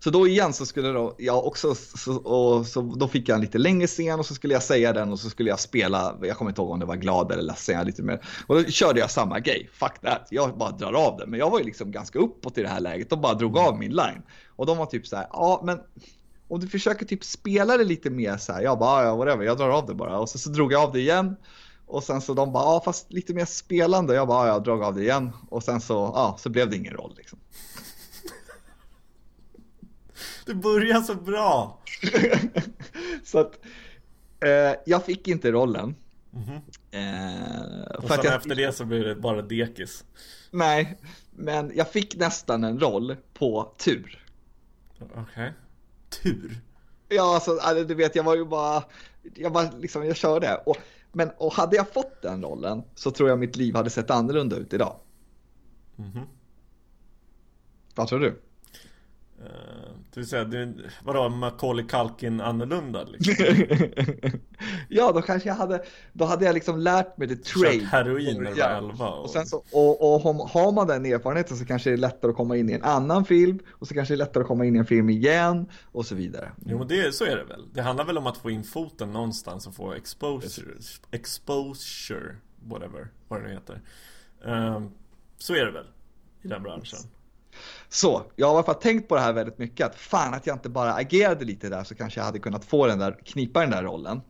[0.00, 3.40] Så då igen så skulle då, jag också, så, och, så då fick jag en
[3.40, 6.36] lite längre scen och så skulle jag säga den och så skulle jag spela, jag
[6.36, 8.20] kommer inte ihåg om det var glad eller ledsen, lite mer.
[8.46, 11.26] Och då körde jag samma grej, fuck that, jag bara drar av det.
[11.26, 13.78] Men jag var ju liksom ganska uppåt i det här läget och bara drog av
[13.78, 14.22] min line.
[14.58, 15.80] Och de var typ så här, ja men
[16.48, 19.56] om du försöker typ spela det lite mer så här, jag bara, ja whatever, jag
[19.58, 20.18] drar av det bara.
[20.18, 21.36] Och så, så drog jag av det igen.
[21.86, 24.14] Och sen så de bara, ja fast lite mer spelande.
[24.14, 25.30] Jag bara, ja jag drog av det igen.
[25.48, 27.38] Och sen så, ja så blev det ingen roll liksom.
[30.46, 31.78] Det börjar så bra!
[33.24, 33.58] så att
[34.44, 35.94] eh, jag fick inte rollen.
[36.30, 36.54] Mhm.
[36.90, 40.04] Eh, Och sen jag, efter det så blir det bara dekis.
[40.50, 40.98] Nej,
[41.30, 44.24] men jag fick nästan en roll på tur.
[45.00, 45.52] Okej.
[46.22, 46.60] Tur.
[47.08, 48.84] Ja, alltså, alltså, du vet, jag var ju bara,
[49.34, 50.56] jag bara liksom, jag körde.
[50.66, 50.76] Och,
[51.12, 54.56] men, och hade jag fått den rollen så tror jag mitt liv hade sett annorlunda
[54.56, 54.96] ut idag.
[55.96, 56.20] Mhm.
[57.94, 58.42] Vad tror du?
[59.44, 63.34] Eh, det vill säga, du, vadå Macaulay Culkin annorlunda liksom?
[64.88, 67.78] ja, då kanske jag hade, då hade jag liksom lärt mig the trade.
[67.80, 68.76] Kört heroin när du var Ja.
[68.78, 69.24] 11 och...
[69.24, 72.36] Och, sen så, och, och har- man den erfarenheten så kanske det är lättare att
[72.36, 74.76] komma in i en annan film och så kanske det är lättare att komma in
[74.76, 76.52] i en film igen och så vidare.
[76.66, 77.64] Jo men det, så är det väl.
[77.74, 80.74] Det handlar väl om att få in foten någonstans och få exposure,
[81.10, 83.80] exposure, whatever, vad det nu heter.
[84.46, 84.90] Ehm,
[85.38, 85.86] Så är det väl
[86.42, 86.98] i den branschen.
[87.88, 89.86] Så, jag har i alla fall tänkt på det här väldigt mycket.
[89.86, 92.86] Att fan att jag inte bara agerade lite där så kanske jag hade kunnat få
[92.86, 94.20] den där, knipa den där rollen.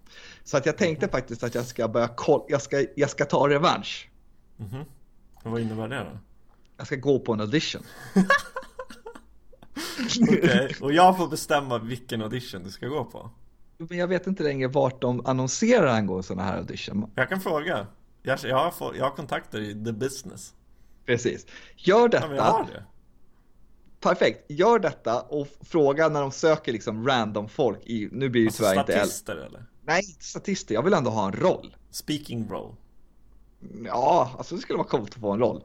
[0.45, 3.49] Så att jag tänkte faktiskt att jag ska börja kolla, jag ska, jag ska ta
[3.49, 4.11] revansch.
[4.57, 4.85] Mhm.
[5.35, 6.19] Och vad innebär det då?
[6.77, 7.83] Jag ska gå på en audition.
[10.21, 13.31] Okej, och jag får bestämma vilken audition du ska gå på.
[13.79, 17.11] Men jag vet inte längre vart de annonserar angående sådana här audition.
[17.15, 17.87] Jag kan fråga.
[18.23, 20.55] Jag, jag, har, jag har kontakter i the business.
[21.07, 21.47] Precis.
[21.77, 22.73] Gör Ja, men jag har detta.
[22.73, 22.85] det.
[24.01, 24.51] Perfekt.
[24.51, 28.63] Gör detta och fråga när de söker liksom random folk i, nu blir det Alltså,
[28.63, 29.65] tyvärr inte statister eller?
[29.85, 30.75] Nej, inte statister.
[30.75, 31.77] Jag vill ändå ha en roll.
[31.91, 32.75] Speaking role.
[33.85, 35.65] Ja, alltså det skulle vara coolt att få en roll.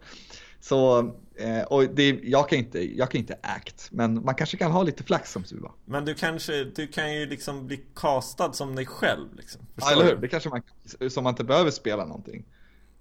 [0.59, 0.99] Så,
[1.35, 4.83] eh, och det, jag, kan inte, jag kan inte act, men man kanske kan ha
[4.83, 5.71] lite flax som Suva.
[5.85, 9.61] Men du kanske, du kan ju liksom bli castad som dig själv liksom.
[9.75, 10.15] Ja, eller hur?
[10.15, 10.61] Det kanske man
[11.09, 12.45] som man inte behöver spela någonting.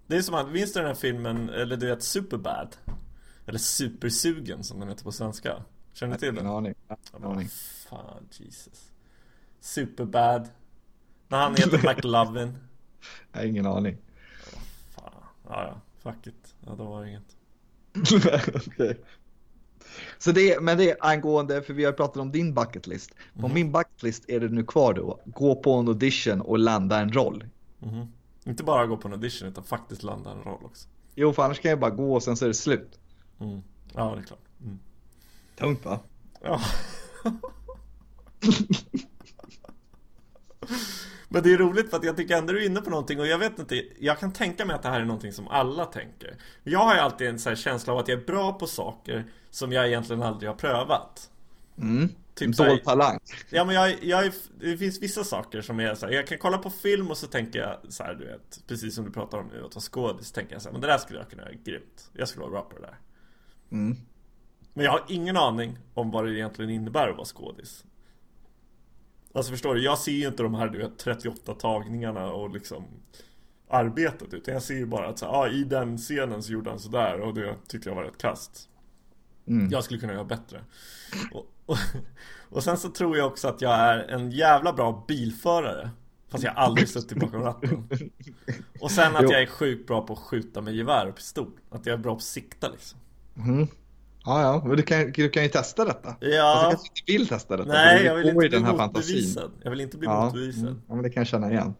[0.07, 2.77] Det är som att, minns du den här filmen, eller du vet Superbad?
[3.46, 5.62] Eller Supersugen som den heter på svenska.
[5.92, 6.52] Känner du till Ingen den?
[6.55, 6.74] aning.
[6.88, 7.48] Ja, Ingen aning.
[7.88, 8.90] Fan, Jesus.
[9.61, 10.48] Superbad.
[11.28, 12.59] När han heter McLovin.
[13.33, 13.96] Har ingen aning.
[14.94, 15.12] Fan.
[15.48, 15.81] Ja, ja.
[16.12, 16.55] Fuck it.
[16.66, 17.37] Ja, då var det inget.
[18.66, 19.00] Okej.
[20.18, 23.11] Så det, men det är angående, för vi har pratat om din bucket list.
[23.35, 23.55] På Mhm.
[23.55, 27.12] min bucket list är det nu kvar då, gå på en audition och landa en
[27.12, 27.48] roll.
[27.78, 28.12] Mhm.
[28.44, 30.88] Inte bara gå på en audition utan faktiskt landa en roll också.
[31.14, 32.98] Jo, för annars kan jag bara gå och sen så är det slut.
[33.42, 33.62] Mm.
[33.94, 34.44] Ja, det är klart.
[34.61, 34.78] Mm.
[35.57, 36.00] Tungt va?
[36.40, 36.61] Ja.
[41.28, 43.26] Men det är roligt för att jag tycker ändå du är inne på någonting och
[43.26, 46.37] jag vet inte, jag kan tänka mig att det här är någonting som alla tänker.
[46.62, 49.72] Jag har ju alltid en här känsla av att jag är bra på saker som
[49.72, 51.31] jag egentligen aldrig har prövat.
[51.78, 52.09] Mm.
[52.35, 53.18] Typ så Dold talang.
[53.50, 56.38] Ja men jag, jag är, det finns vissa saker som är så här, jag kan
[56.38, 59.38] kolla på film och så tänker jag så här, du vet, precis som du pratar
[59.38, 61.31] om nu, att vara skådis, så tänker jag så här, men det där skulle jag
[61.31, 62.11] kunna göra grymt.
[62.12, 62.98] Jag skulle vara bra på det där.
[63.72, 63.96] Mm.
[64.74, 67.85] Men jag har ingen aning om vad det egentligen innebär att vara skådis.
[69.35, 72.85] Alltså förstår du, jag ser ju inte de här du vet 38 tagningarna och liksom
[73.68, 76.78] arbetet utan jag ser ju bara att så ah, i den scenen så gjorde han
[76.78, 78.68] sådär och det tyckte jag var rätt kast.
[79.46, 79.70] Mm.
[79.70, 80.64] Jag skulle kunna göra bättre.
[81.32, 81.76] Och, och,
[82.48, 85.90] och sen så tror jag också att jag är en jävla bra bilförare.
[86.28, 87.88] Fast jag aldrig suttit bakom ratten.
[88.80, 89.30] Och sen att Jo.
[89.30, 91.50] jag är sjukt bra på att skjuta med gevär och pistol.
[91.70, 92.98] Att jag är bra på att sikta liksom.
[93.37, 93.66] Mm.
[94.25, 96.16] Ja, ja, men du kan, du kan ju testa detta.
[96.21, 96.42] Ja.
[96.45, 97.73] Alltså, kanske inte vill testa detta.
[97.73, 99.51] Nej, jag vill inte bli den här motbevisad.
[99.62, 100.62] Jag vill inte bli Ja, motbevisad.
[100.68, 100.83] mm.
[100.88, 101.75] ja, men det kan jag känna igen.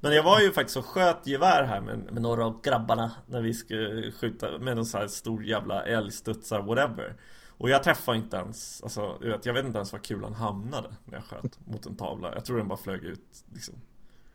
[0.00, 3.40] Men jag var ju faktiskt och sköt gevär här med, med några av grabbarna när
[3.42, 7.16] vi skulle skjuta med någon sån här stor jävla älgstudsar, whatever.
[7.48, 11.24] Och jag träffade inte ens, alltså jag vet inte ens var kulan hamnade när jag
[11.24, 12.34] sköt mot en tavla.
[12.34, 13.74] Jag tror den bara flög ut liksom.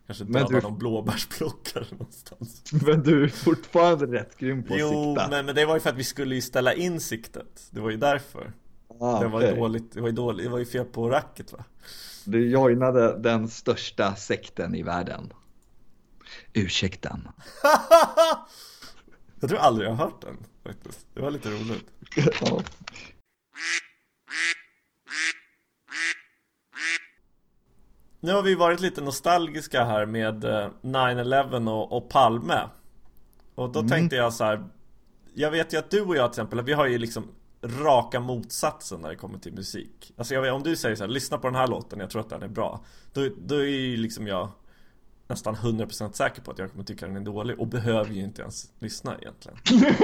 [0.06, 2.62] Kanske Men dödade du- någon blåbärsplockare någonstans.
[2.86, 5.28] Men du är fortfarande rätt grym på att Jo, sikta.
[5.30, 7.66] men, men det var ju för att vi skulle ju ställa in siktet.
[7.70, 8.52] Det var ju därför.
[9.00, 9.56] Ah, det var okej.
[9.56, 11.64] dåligt, det var ju dåligt, det var ju fel på racket va?
[12.24, 15.32] Du joinade den största sekten i världen.
[16.52, 17.28] Ursäkten.
[19.40, 21.06] Jag tror aldrig jag har hört den faktiskt.
[21.14, 21.86] Det var lite roligt.
[22.40, 22.62] ja.
[28.24, 32.60] Nu har vi varit lite nostalgiska här med eh, 9-11 och, och Palme.
[33.54, 34.64] Och då tänkte jag så här.
[35.34, 37.28] Jag vet ju att du och jag till exempel, vi har ju liksom
[37.62, 40.12] raka motsatsen när det kommer till musik.
[40.16, 42.20] Alltså jag vet, om du säger så här, lyssna på den här låten, jag tror
[42.20, 42.84] att den är bra.
[43.12, 44.48] Då, då är ju liksom jag
[45.26, 48.42] nästan 100% säker på att jag kommer tycka den är dålig och behöver ju inte
[48.42, 49.58] ens lyssna egentligen.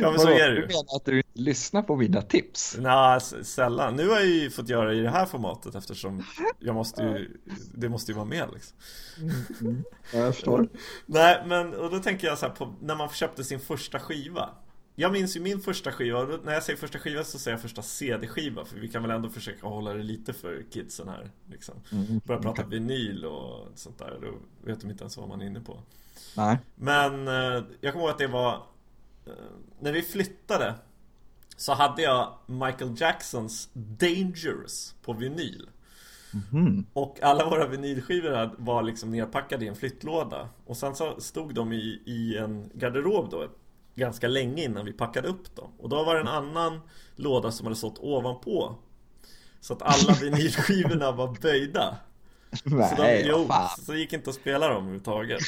[0.00, 2.76] Ja men så är det Du ju menar att du inte lyssnar på mina tips?
[2.80, 3.96] Nej, sällan.
[3.96, 6.24] Nu har jag ju fått göra i det här formatet eftersom
[6.58, 7.40] jag måste ju,
[7.74, 8.76] det måste ju vara med liksom.
[10.12, 10.68] Ja, jag förstår.
[11.06, 14.50] Nej, men och då tänker jag så här på när man köpte sin första skiva.
[14.98, 17.62] Jag minns ju min första skiva, och när jag säger första skiva så säger jag
[17.62, 21.74] första CD-skiva för vi kan väl ändå försöka hålla det lite för kidsen här liksom.
[22.24, 24.34] Börja prata vinyl och sånt där, då
[24.66, 25.82] vet de inte ens vad man är inne på.
[26.36, 26.58] Nej.
[26.74, 28.54] Men eh, jag kommer ihåg att det var
[29.26, 29.32] eh,
[29.80, 30.74] När vi flyttade
[31.56, 35.68] Så hade jag Michael Jacksons Dangerous på vinyl.
[36.52, 36.86] Mhm.
[36.92, 40.48] Och alla våra vinylskivor var liksom nerpackade i en flyttlåda.
[40.66, 43.46] Och sen så stod de i, i en garderob då
[43.94, 45.70] Ganska länge innan vi packade upp dem.
[45.78, 46.80] Och då var det en annan
[47.16, 48.74] låda som hade stått ovanpå.
[49.60, 51.96] Så att alla vinylskivorna var böjda.
[52.52, 53.48] Så de, Nej, jo,
[53.86, 55.42] så gick inte att spela dem överhuvudtaget.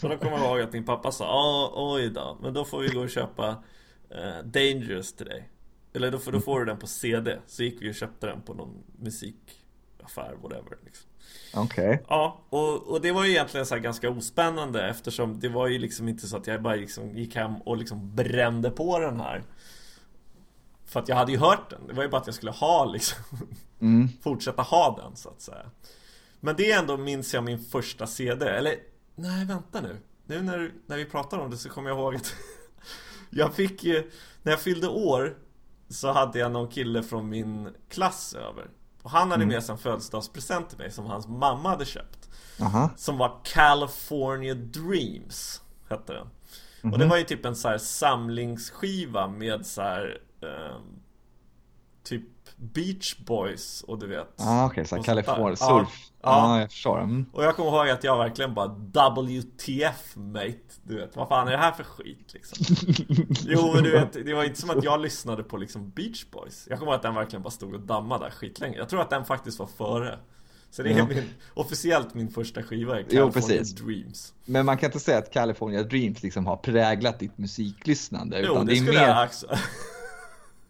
[0.00, 2.80] Så då kommer jag ihåg att min pappa sa "Ja, oj då, men då får
[2.80, 3.62] vi gå och köpa
[4.10, 5.48] eh, Dangerous till dig
[5.92, 8.42] Eller då, får- då får du den på CD Så gick vi och köpte den
[8.42, 9.60] på någon musik
[10.02, 11.10] affär, whatever liksom.
[11.54, 11.88] Okej.
[11.88, 12.04] Okay.
[12.08, 16.08] Ja, och, och det var ju egentligen så ganska ospännande eftersom det var ju liksom
[16.08, 19.42] inte så att jag bara liksom gick hem och liksom brände på den här.
[20.84, 22.84] För att jag hade ju hört den, det var ju bara att jag skulle ha
[22.84, 23.18] liksom
[23.80, 24.08] mm.
[24.22, 25.70] Fortsätta ha den så att säga
[26.40, 28.74] Men det är ändå, minns jag, min första CD, eller
[29.14, 29.96] Nej vänta nu
[30.26, 32.34] Nu när, när vi pratar om det så kommer jag ihåg att
[33.30, 34.10] Jag fick ju,
[34.42, 35.38] när jag fyllde år
[35.88, 38.70] Så hade jag någon kille från min klass över
[39.02, 39.54] Och han hade mm.
[39.54, 42.90] med sig en födelsedagspresent till mig som hans mamma hade köpt Aha.
[42.96, 46.26] Som var California Dreams Hette den
[46.82, 46.94] Mm -hmm.
[46.94, 47.10] Och det mhm.
[47.10, 50.80] var ju typ en så samlingsskiva med så här, eh,
[52.02, 56.98] Typ Beach Boys och du vet ah, okay, så California surf Ja, ah, jag förstår
[57.00, 57.26] mm.
[57.32, 61.52] Och jag kommer ihåg att jag verkligen bara WTF mate Du vet, vad fan är
[61.52, 62.76] det här för skit liksom?
[63.44, 66.66] jo men du vet, det var inte som att jag lyssnade på liksom Beach Boys
[66.70, 69.10] Jag kommer ihåg att den verkligen bara stod och dammade där skitlänge Jag tror att
[69.10, 70.18] den faktiskt var före
[70.70, 71.06] så det är ja.
[71.06, 73.72] min, officiellt min första skiva, California jo, precis.
[73.72, 74.34] Dreams.
[74.44, 78.42] Men man kan inte säga att California Dreams liksom har präglat ditt musiklyssnande.
[78.46, 79.08] Jo, det, det skulle mer...
[79.08, 79.46] jag också.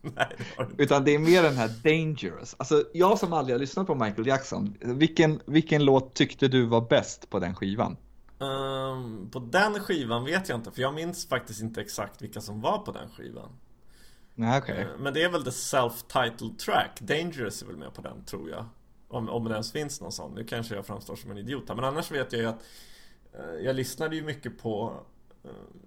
[0.17, 0.37] Nej,
[0.77, 2.55] det Utan det är mer den här Dangerous.
[2.59, 6.81] Alltså, jag som aldrig har lyssnat på Michael Jackson, vilken, vilken låt tyckte du var
[6.81, 7.97] bäst på den skivan?
[8.39, 12.61] Um, på den skivan vet jag inte, för jag minns faktiskt inte exakt vilka som
[12.61, 13.51] var på den skivan.
[14.35, 14.85] Nej, okay.
[14.85, 18.51] Uh, men det är väl the self-titled track, Dangerous är väl med på den tror
[18.51, 18.67] jag.
[19.09, 20.35] Om, om det ens finns någon sån.
[20.35, 21.77] Nu kanske jag framstår som en idiot här.
[21.77, 22.63] Men annars vet jag ju att
[23.39, 25.01] uh, Jag lyssnade ju mycket på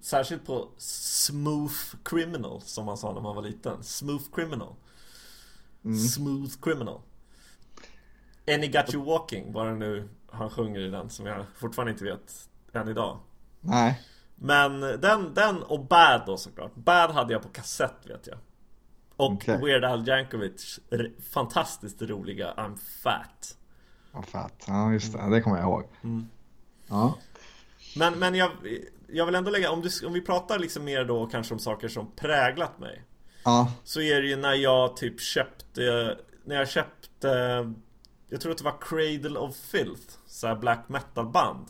[0.00, 3.82] Särskilt på Smooth Criminal Som man sa när man var liten.
[3.82, 4.74] Smooth Criminal.
[5.84, 5.98] Mm.
[5.98, 7.00] Smooth Criminal.
[8.48, 12.04] Any Got You Walking Var det nu han sjunger i den Som jag fortfarande inte
[12.04, 13.18] vet än idag.
[13.60, 14.00] Nej.
[14.34, 16.74] Men den, den och Bad då såklart.
[16.74, 18.38] Bad hade jag på kassett vet jag.
[19.16, 19.58] Och okay.
[19.58, 20.80] Weird Al Jankovic
[21.30, 23.56] fantastiskt roliga I'm Fat.
[24.12, 25.84] I'm Fat, ja just det, det kommer jag ihåg.
[26.02, 26.28] Mm.
[26.86, 27.18] Ja.
[27.96, 28.50] Men, men jag,
[29.14, 31.88] jag vill ändå lägga, om, du, om vi pratar liksom mer då kanske om saker
[31.88, 33.02] som präglat mig
[33.44, 37.28] Ja Så är det ju när jag typ köpte, när jag köpte
[38.28, 41.66] Jag tror att det var Cradle of Filth Såhär black metal band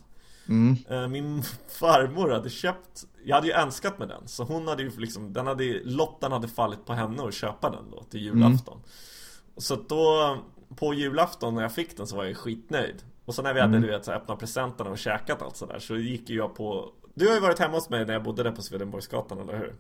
[0.49, 0.77] Mm.
[0.89, 4.91] Eh, min farmor hade köpt Jag hade ju önskat med den Så hon hade ju
[4.91, 8.87] liksom den hade, Lotten hade fallit på henne att köpa den då till julafton mm.
[9.57, 10.37] Så då
[10.77, 13.77] På julafton när jag fick den så var jag skitnöjd Och så när vi hade
[13.77, 13.83] mm.
[13.83, 17.29] du vet, så öppnat presenterna och käkat allt sådär Så gick ju jag på Du
[17.29, 19.75] har ju varit hemma hos mig när jag bodde där på Swedenborgsgatan eller hur?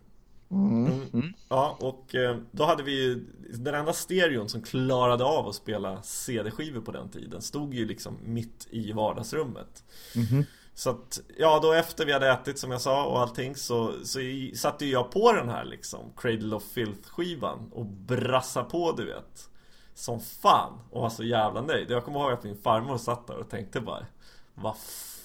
[0.50, 0.86] Mm.
[0.86, 1.08] Mm.
[1.12, 1.32] mm.
[1.48, 6.02] Ja, och eh, då hade vi ju Den enda stereon som klarade av att spela
[6.02, 10.44] CD-skivor på den tiden Stod ju liksom mitt i vardagsrummet mm.
[10.74, 14.20] Så att, ja då efter vi hade ätit som jag sa och allting så, så
[14.54, 19.50] satte jag på den här liksom Cradle of Filth skivan och brassa på du vet
[19.94, 23.36] Som fan och var så jävla nöjd Jag kommer ihåg att min farmor satt där
[23.36, 24.06] och tänkte bara
[24.54, 24.76] Vad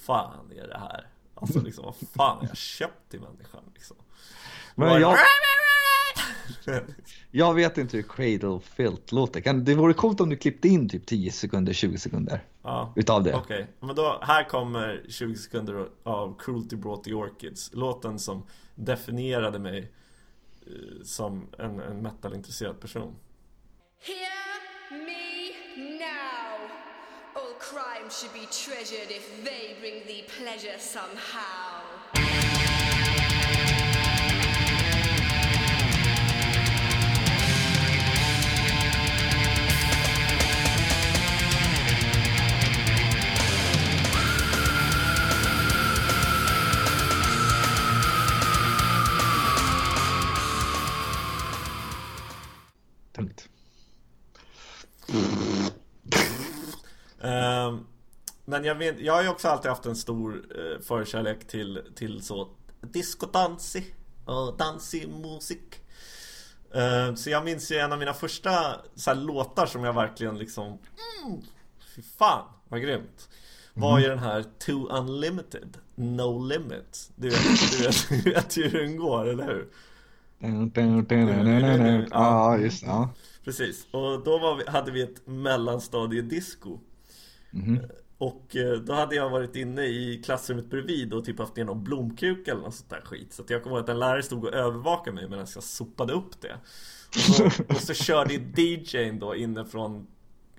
[0.05, 1.07] fan är det här?
[1.41, 3.97] Alltså liksom vad fan har jag köpt till människan liksom
[4.79, 5.17] men jag...
[7.31, 9.53] jag vet inte hur Cradle Filth låter.
[9.53, 12.43] det vore coolt om du klippte in typ 10 sekunder, 20 sekunder.
[12.61, 12.93] Ja.
[12.95, 13.33] Utav det.
[13.33, 13.87] Okej, okay.
[13.87, 17.71] men då, här kommer 20 sekunder av Cruelty Brought the Orchids.
[17.73, 18.43] Låten som
[18.75, 19.91] definierade mig
[20.67, 23.15] eh, som en, en metalintresserad person.
[24.01, 24.48] Hear
[27.59, 31.68] All crime should be treasured if they bring thee pleasure somehow.
[58.49, 62.21] Men jag, vet, jag har ju också alltid haft en stor uh, förkärlek till, till
[62.21, 62.47] så
[62.81, 63.85] discodansi
[64.25, 65.75] och dansig musik.
[66.75, 68.51] Uh, så jag minns ju en av mina första
[68.95, 71.41] så här, låtar som jag verkligen liksom mm,
[71.95, 73.29] Fy fan vad grymt
[73.73, 74.03] Var mm.
[74.03, 78.81] ju den här Too Unlimited No Limit Du vet, du vet, du vet ju hur
[78.81, 79.69] den går, eller hur?
[82.11, 83.09] Ja, just ja.
[83.43, 86.79] Precis, och då vi, hade vi ett mellanstadiedisco
[87.53, 87.79] mm.
[88.19, 91.83] Och eh, då hade jag varit inne i klassrummet bredvid och typ haft ner någon
[91.83, 93.33] blomkruka eller något sånt där skit.
[93.33, 96.13] Så att jag kommer ihåg att en lärare stod och övervakade mig medan jag sopade
[96.13, 96.57] upp det.
[97.07, 100.07] Och så, och så körde DJn då inne från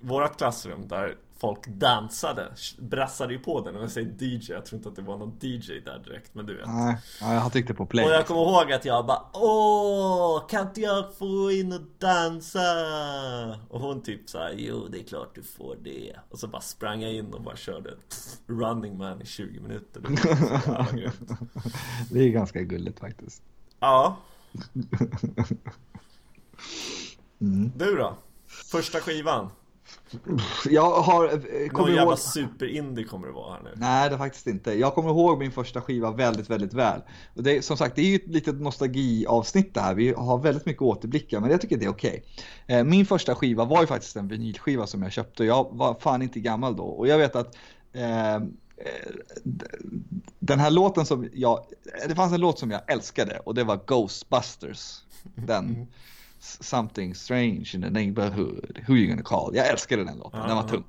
[0.01, 3.76] vårat klassrum där folk dansade, brassade ju på den.
[3.76, 6.46] Och jag säger DJ, jag tror inte att det var någon DJ där direkt, men
[6.46, 6.66] du vet.
[6.66, 8.05] Nej, ja, jag tyckte på play.
[8.05, 12.61] Och jag kommer ihåg att jag bara Åh, kan inte jag få in och dansa?
[13.68, 16.16] Och hon typ såhär, jo det är klart du får det.
[16.29, 17.90] Och så bara sprang jag in och bara körde
[18.46, 20.00] Running Man i 20 minuter.
[20.00, 21.12] Det.
[22.11, 23.42] Det är ganska gulligt faktiskt.
[23.81, 24.16] ja,
[27.40, 27.72] Mm.
[27.76, 28.16] du då?
[28.46, 29.50] Första skivan?
[30.68, 32.18] Jag har, eh, Någon kommer jävla ihåg...
[32.18, 33.70] super-indie kommer det vara här nu.
[33.76, 34.72] Nej, det faktiskt inte.
[34.72, 37.00] Jag kommer ihåg min första skiva väldigt, väldigt väl.
[37.37, 39.94] Och det är, som sagt, det är ju ett litet nostalgiavsnitt det här.
[39.94, 42.24] Vi har väldigt mycket återblickar, men jag tycker det är okej.
[42.66, 46.22] Eh, Min första skiva var ju faktiskt en vinylskiva som jag köpte jag var fan
[46.22, 46.85] inte gammal då.
[46.85, 47.57] Och jag vet att
[47.92, 48.40] eh, eh,
[50.38, 51.64] den här låten som jag,
[52.09, 55.00] det fanns en låt som jag älskade och det var Ghostbusters.
[55.35, 55.87] Den.
[56.40, 59.57] Something strange in the neighborhood, who you gonna call?
[59.57, 60.68] Jag älskade den låten, den var Ja.
[60.68, 60.85] tung.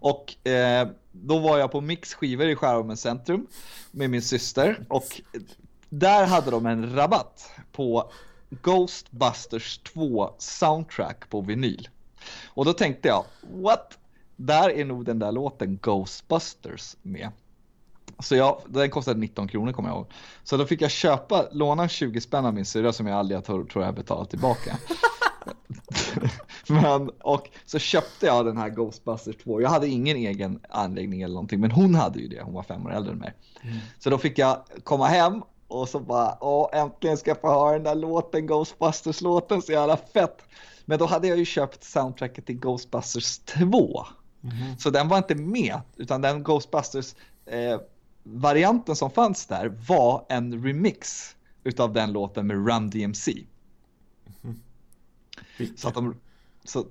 [0.00, 3.46] Och eh, då var jag på Mix skivor i Skärholmens centrum
[3.90, 5.20] med min syster och
[5.88, 8.10] där hade de en rabatt på
[8.50, 11.88] Ghostbusters 2 soundtrack på vinyl.
[12.46, 13.98] Och då tänkte jag, what?
[14.36, 17.28] Där är nog den där låten Ghostbusters med.
[18.18, 20.06] Så jag, den kostade 19 kronor kommer jag ihåg.
[20.44, 23.64] Så då fick jag köpa, låna 20 spänn av min syrra som jag aldrig tror,
[23.64, 24.78] tror jag betalat tillbaka.
[26.68, 29.60] men, och så köpte jag den här Ghostbusters 2.
[29.60, 32.42] Jag hade ingen egen anläggning eller någonting, men hon hade ju det.
[32.42, 33.34] Hon var fem år äldre än mig.
[33.98, 37.72] Så då fick jag komma hem och så bara, åh äntligen ska jag få höra
[37.72, 40.42] den där låten, Ghostbusters-låten, så jävla fett.
[40.84, 44.06] Men då hade jag ju köpt soundtracket till Ghostbusters 2.
[44.78, 47.14] Så den var inte med, utan den Ghostbusters
[47.46, 47.80] eh,
[48.32, 53.44] varianten som fanns där var en remix utav den låten med Run DMC.
[55.76, 56.14] Så att de,
[56.64, 56.82] så,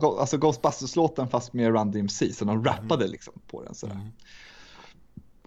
[0.00, 4.10] Go- alltså Ghostbusters-låten fast med Run DMC, så de rappade liksom på den sådär.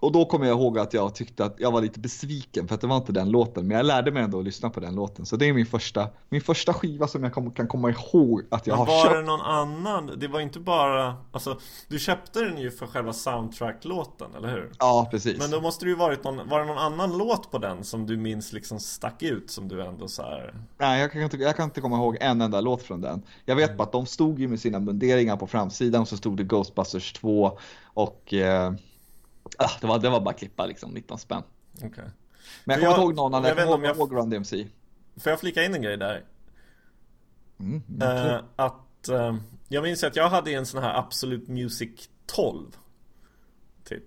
[0.00, 2.80] Och då kommer jag ihåg att jag tyckte att jag var lite besviken för att
[2.80, 5.26] det var inte den låten, men jag lärde mig ändå att lyssna på den låten.
[5.26, 8.66] Så det är min första, min första skiva som jag kom, kan komma ihåg att
[8.66, 9.14] jag Men har var köpt.
[9.14, 10.10] det någon annan?
[10.16, 11.58] Det var inte bara, alltså
[11.88, 14.70] Du köpte den ju för själva soundtrack-låten, eller hur?
[14.78, 15.38] Ja, precis.
[15.38, 18.06] Men då måste det ju varit någon, var det någon annan låt på den som
[18.06, 20.54] du minns liksom stack ut som du ändå så här...
[20.78, 23.22] Nej, jag kan, inte, jag kan inte komma ihåg en enda låt från den.
[23.44, 26.36] Jag vet bara att de stod ju med sina munderingar på framsidan och så stod
[26.36, 28.72] det Ghostbusters 2 och eh,
[29.58, 31.42] ah, det, var, det var bara klippa liksom, 19 spänn.
[31.84, 32.04] Okej
[32.64, 34.66] Men jag kommer inte ihåg någon annan, jag jag kommer ihåg Run DMC.
[35.16, 36.24] Får jag flika in en grej där?
[37.60, 39.36] Mm, Eh, att eh,
[39.68, 42.66] Jag minns att jag hade en sån här Absolute Music 12
[43.84, 44.02] Typ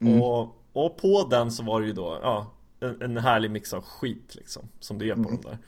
[0.00, 0.22] Mm.
[0.22, 3.82] och, och på den så var det ju då, ja En, en härlig mix av
[3.82, 5.36] skit liksom Som det är på Mm.
[5.42, 5.58] de där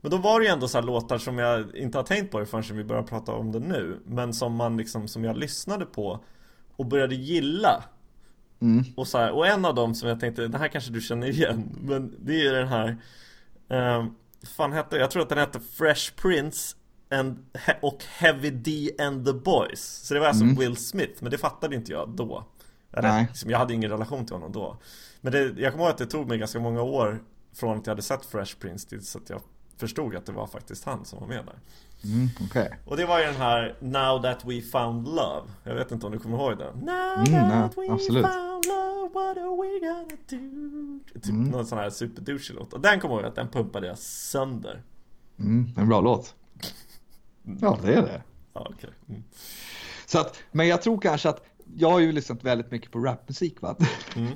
[0.00, 2.38] Men då var det ju ändå så här låtar som jag inte har tänkt på
[2.38, 5.86] det förrän vi börjar prata om det nu Men som man liksom, som jag lyssnade
[5.86, 6.20] på
[6.76, 7.84] Och började gilla
[8.60, 8.84] Mm.
[8.96, 11.26] och, så här, och en av dem som jag tänkte, det här kanske du känner
[11.28, 12.96] igen Men det är den här
[13.68, 14.06] eh,
[14.56, 16.76] Fan hette, jag tror att den hette Fresh Prince
[17.10, 17.46] and,
[17.80, 19.80] och Heavy D and the Boys.
[19.80, 22.44] Så det var alltså Will Smith, men det fattade inte jag då.
[22.92, 24.76] Eller, liksom, Jag hade ingen relation till honom då.
[25.20, 27.90] Men det, jag kommer ihåg att det tog mig ganska många år Från att jag
[27.90, 29.40] hade sett Fresh Prince tills att jag
[29.76, 31.58] förstod att det var faktiskt han som var med där
[32.04, 32.78] Mm, okej.
[32.84, 36.12] Och det var ju den här Now that we found love Jag vet inte om
[36.12, 36.78] du kommer ihåg den?
[36.78, 38.26] Now Mm, nej, that we absolut.
[38.26, 41.00] found love What are we gonna do?
[41.14, 41.44] Typ Mm.
[41.50, 44.82] någon sån här superdouchig låt Och den kommer jag ihåg att den pumpade jag sönder
[45.38, 46.34] Mm, en bra låt.
[47.60, 48.22] Ja, det är det.
[48.52, 49.22] Ja okej mm.
[50.06, 51.44] Så att, men jag tror kanske att
[51.76, 53.76] jag har ju lyssnat väldigt mycket på rapmusik va.
[54.16, 54.32] Mm.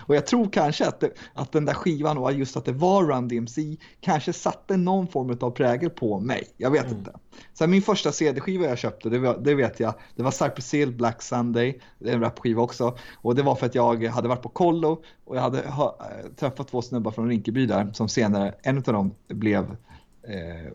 [0.00, 3.04] Och jag tror kanske att, det, att den där skivan och just att det var
[3.04, 6.44] Run DMC kanske satte någon form av prägel på mig.
[6.56, 7.12] Jag vet inte.
[7.54, 10.92] Så min första CD-skiva jag köpte, det, var, det vet jag, det var Cypress Hill
[10.92, 12.98] Black Sunday, det är en rapskiva också.
[13.16, 15.98] Och det var för att jag hade varit på kollo och jag hade ha,
[16.36, 19.76] träffat två snubbar från Rinkeby där som senare, en av dem blev
[20.22, 20.72] eh,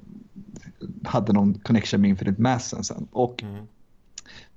[1.03, 3.07] hade någon connection med Infinite Massen sen.
[3.11, 3.67] Och Mm.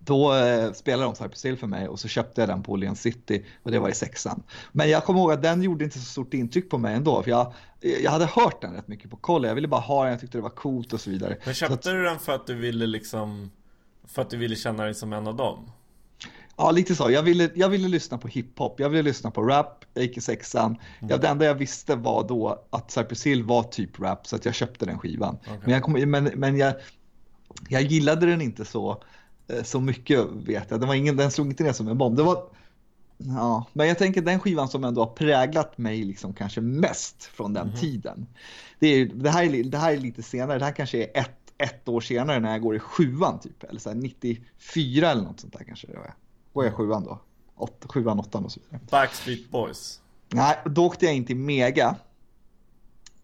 [0.06, 3.00] Då eh, spelade de Cypress Hill för mig och så köpte jag den på Åhléns
[3.00, 4.42] City och det var i sexan.
[4.72, 7.22] Men jag kommer ihåg att den gjorde inte så stort intryck på mig ändå.
[7.22, 7.52] För jag,
[8.02, 9.48] jag hade hört den rätt mycket på kolla.
[9.48, 11.36] Jag ville bara ha den, jag tyckte det var coolt och så vidare.
[11.44, 13.50] Men Så att, köpte du den för att du ville liksom
[14.06, 15.70] För att du ville känna dig som en av dem?
[16.56, 17.10] ja, lite så.
[17.10, 20.20] Jag ville, jag ville lyssna på hiphop, jag ville lyssna på rap, jag gick i
[20.20, 20.76] sexan.
[21.00, 24.44] Ja, det enda jag visste var då att Cypress Hill var typ rap så att
[24.44, 25.38] jag köpte den skivan.
[25.62, 26.74] Men, jag, kom, men, men jag,
[27.68, 29.02] jag gillade den inte så,
[29.62, 30.80] så mycket vet jag.
[30.80, 32.16] Det var ingen, den slog inte ner som en bomb.
[32.16, 32.48] Det var,
[33.16, 37.52] ja, men jag tänker den skivan som ändå har präglat mig liksom kanske mest från
[37.52, 38.26] den tiden.
[38.78, 41.46] Det, är, det, här är, det här är lite senare, det här kanske är ett
[41.58, 43.64] ett år senare när jag går i sjuan typ.
[43.64, 46.14] Eller så här 94 eller något sånt där kanske det var.
[46.52, 47.20] Går jag sjuan då?
[47.56, 48.80] Åt, sjuan, åttan och så vidare.
[48.90, 50.00] Backstreet Boys.
[50.28, 51.96] Nej, då åkte jag in till Mega.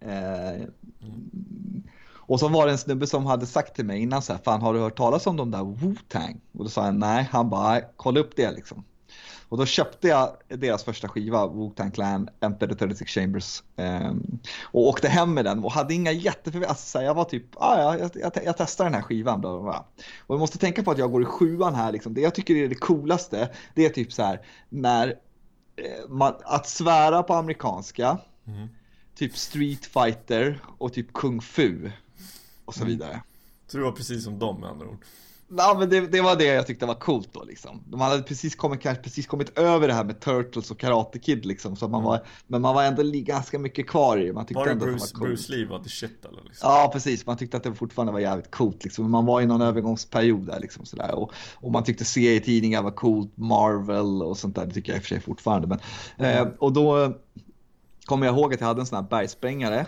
[0.01, 0.63] Eh,
[2.33, 4.63] och så var det en snubbe som hade sagt till mig innan så här, fan
[4.63, 6.41] har du hört talas om de där Wu-Tang?
[6.59, 8.85] Och då sa jag nej, han bara, kolla upp det liksom.
[9.49, 13.63] Och då köpte jag deras första skiva, Wu-Tang Clan, Enter the 36 Chambers.
[13.77, 16.69] Um, och åkte hem med den och hade inga jätteförväntningar.
[16.69, 19.41] Alltså, jag var typ, ah, ja, jag, jag, jag testar den här skivan.
[19.41, 19.85] Bla, bla, bla.
[20.27, 21.93] Och jag måste tänka på att jag går i sjuan här.
[21.93, 22.15] Liksom.
[22.15, 25.09] Det jag tycker är det coolaste, det är typ så här, när
[25.77, 28.69] eh, man, att svära på amerikanska, Mm.
[29.15, 31.91] typ Street Fighter och typ Kung Fu
[32.73, 33.23] och så vidare.
[33.67, 35.05] Så du var precis som dem med andra ord.
[35.57, 37.83] Ja, men det, det var det jag tyckte var coolt då liksom.
[37.87, 41.47] De hade precis kommit, kanske precis kommit över det här med Turtles och Karate Kid
[41.47, 41.77] liksom.
[41.77, 44.33] Så man var, men man var ändå ganska mycket kvar i det.
[44.33, 45.31] Man tyckte Var det ändå att Bruce, det var coolt.
[45.31, 46.71] Bruce Lee var the shit eller liksom?
[46.71, 47.27] Ja, precis.
[47.27, 48.85] Man tyckte att det fortfarande var jävligt coolt.
[48.85, 49.11] Liksom.
[49.11, 50.61] Man var i någon övergångsperiod där.
[50.61, 51.15] Liksom, sådär.
[51.15, 54.67] Och, och man tyckte serietidningar var coolt, Marvel och sånt där.
[54.67, 55.79] Det tycker jag i och för sig fortfarande.
[56.17, 57.15] Men, eh, och då
[58.07, 59.87] kommer jag ihåg att jag hade en sån här bergsprängare.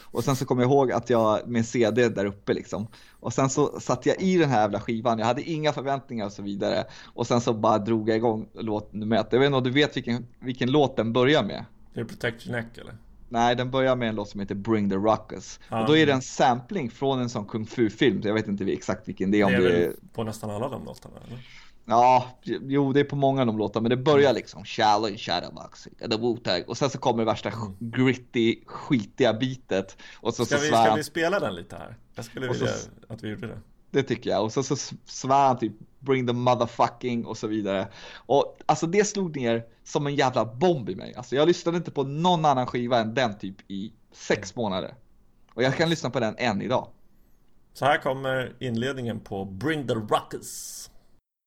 [0.00, 2.86] Och sen så kommer jag ihåg att jag med en CD där uppe liksom.
[3.20, 5.18] Och sen så satte jag i den här jävla skivan.
[5.18, 6.84] Jag hade inga förväntningar och så vidare.
[7.14, 9.26] Och sen så bara drog jag igång låt nummer ett.
[9.30, 11.64] Jag vet inte om du vet vilken, vilken låt den börjar med?
[11.94, 12.94] Är det Protect Your Neck eller?
[13.28, 15.60] Nej, den börjar med en låt som heter Bring the Ruckus.
[15.68, 15.80] Ja.
[15.80, 18.20] Och då är det en sampling från en sån kung fu-film.
[18.24, 19.44] Jag vet inte exakt vilken det är.
[19.44, 19.92] Om Det är det är...
[20.12, 21.38] på nästan alla de låtarna eller?
[21.88, 23.82] Ja, jo det är på många av de låtarna.
[23.82, 26.64] Men det börjar liksom Challenge, Shadowbox, The Wu-Tang.
[26.66, 29.96] Och sen så kommer det värsta gritty, skitiga bitet.
[30.20, 31.96] Och så, Ska så vi, ska vi spela den lite här?
[32.14, 33.58] Jag skulle Och så- vilja att vi gjorde det.
[33.96, 34.44] Det tycker jag.
[34.44, 37.88] Och så, så svär han typ Bring the motherfucking och så vidare.
[38.16, 41.14] Och alltså det slog ner som en jävla bomb i mig.
[41.14, 44.94] Alltså jag lyssnade inte på någon annan skiva än den typ i sex månader.
[45.54, 46.88] Och jag kan lyssna på den än idag.
[47.72, 50.90] Så här kommer inledningen på Bring the Ruckus.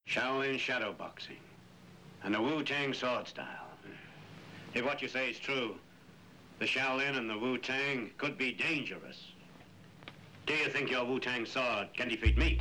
[0.08, 1.40] Shaolin shadowboxing
[2.22, 3.70] and the Wu Tang sword style.
[4.74, 5.74] If what you say is true,
[6.58, 9.29] the Shaolin and the Wu Tang could be dangerous.
[10.50, 12.58] Do you think your Wu Tang sword can defeat me?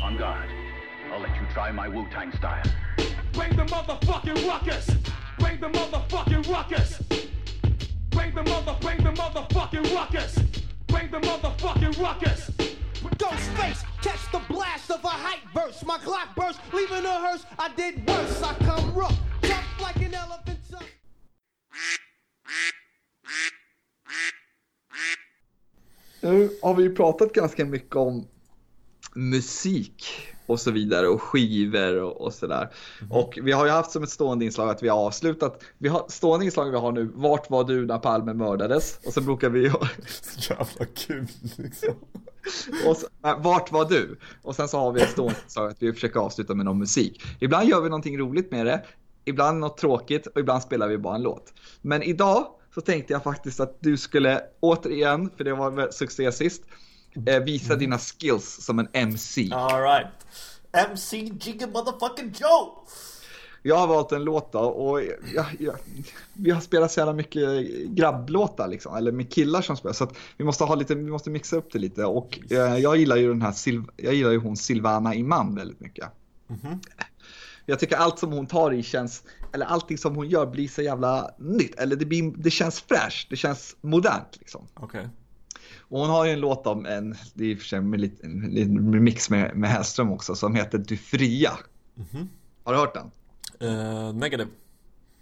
[0.00, 0.48] On guard.
[1.12, 2.62] I'll let you try my Wu-Tang style.
[3.32, 4.88] Bring the motherfucking ruckus!
[5.40, 7.02] Bring the motherfucking ruckus!
[8.10, 10.38] Bring the mother, bring the motherfucking ruckus!
[10.86, 12.48] Bring the motherfucking ruckus!
[13.18, 15.84] Ghostface, catch the blast of a hype verse.
[15.84, 17.44] My Glock burst, leaving a hearse.
[17.58, 18.40] I did worse.
[18.44, 20.60] I come rough, tough like an elephant.
[20.70, 20.86] Tough.
[26.22, 28.26] Nu har vi ju pratat ganska mycket om
[29.14, 30.04] musik
[30.46, 32.68] och så vidare och skivor och, och sådär.
[33.10, 35.62] Och vi har ju haft som ett stående inslag att vi har avslutat.
[35.78, 38.98] Vi har stående inslag vi har nu, vart var du när Palme mördades?
[39.06, 39.70] Och så brukar vi
[40.08, 41.94] Så jävla kul liksom.
[42.86, 44.18] och så, nej, vart var du?
[44.42, 47.22] Och sen så har vi ett stående inslag att vi försöker avsluta med någon musik.
[47.40, 48.84] Ibland gör vi någonting roligt med det,
[49.24, 51.54] ibland något tråkigt och ibland spelar vi bara en låt.
[51.82, 56.62] Men idag så tänkte jag faktiskt att du skulle återigen, för det var succé sist,
[57.26, 59.50] eh, visa dina skills som en MC.
[59.52, 60.06] Alright.
[60.72, 62.84] MC Jigga motherfucking Joe!
[63.62, 65.02] Jag har valt en låt då och
[65.34, 65.74] jag, jag,
[66.32, 69.92] vi har spelat så jävla mycket grabblåtar liksom, eller med killar som spelar.
[69.92, 73.16] Så vi måste ha lite, vi måste mixa upp det lite och eh, jag gillar
[73.16, 76.08] ju den här, Sil, jag gillar ju hon Silvana Imam väldigt mycket.
[77.66, 80.82] Jag tycker allt som hon tar i känns, eller allting som hon gör blir så
[80.82, 81.74] jävla nytt.
[81.74, 84.66] Eller det, blir, det känns fräscht, det känns modernt liksom.
[84.74, 85.08] Okej.
[85.78, 87.90] Och hon har ju en låt om en, det är i och för sig en
[87.90, 91.52] liten remix med, med Hellström också, som heter Du fria.
[92.64, 93.10] Har du hört den?
[93.70, 94.50] Uh, negative.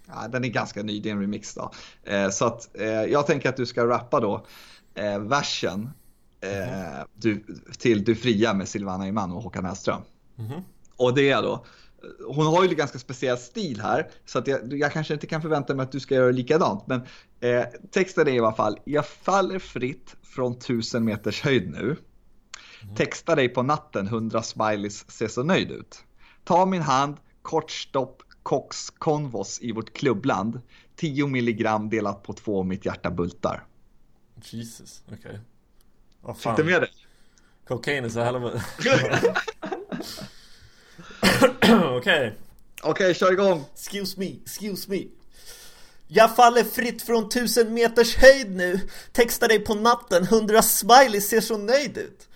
[0.07, 1.72] Ja, den är ganska ny, det är en remix då.
[2.05, 4.47] Eh, så att eh, jag tänker att du ska rappa då
[4.95, 5.91] eh, versen
[6.41, 7.45] eh, du,
[7.78, 10.03] till Du fria med Silvana Imam och Håkan Hellström.
[10.97, 11.64] Och det är då,
[12.27, 15.43] hon har ju en ganska speciell stil här så att jag, jag kanske inte kan
[15.43, 16.87] förvänta mig att du ska göra likadant.
[16.87, 17.03] Men
[17.41, 21.97] eh, texten är i alla fall, jag faller fritt från tusen meters höjd nu.
[22.97, 26.05] Texta dig på natten, hundra smileys, ser så nöjd ut.
[26.45, 30.61] Ta min hand, kort stopp, Cox Convos i vårt klubbland.
[30.97, 33.65] 10 milligram delat på två, mitt hjärta bultar.
[34.43, 35.41] Jesus, okej.
[36.23, 36.35] Fan.
[36.35, 36.89] Fick du med det?
[37.69, 38.37] Cocaine is a hell
[42.01, 42.19] okej?
[42.19, 42.33] Okay.
[42.83, 43.65] Okej, okay, kör igång!
[43.75, 45.05] Excuse me, excuse me
[46.13, 48.81] jag faller fritt från tusen meters höjd nu
[49.13, 52.29] Textar dig på natten, hundra smileys ser så nöjd ut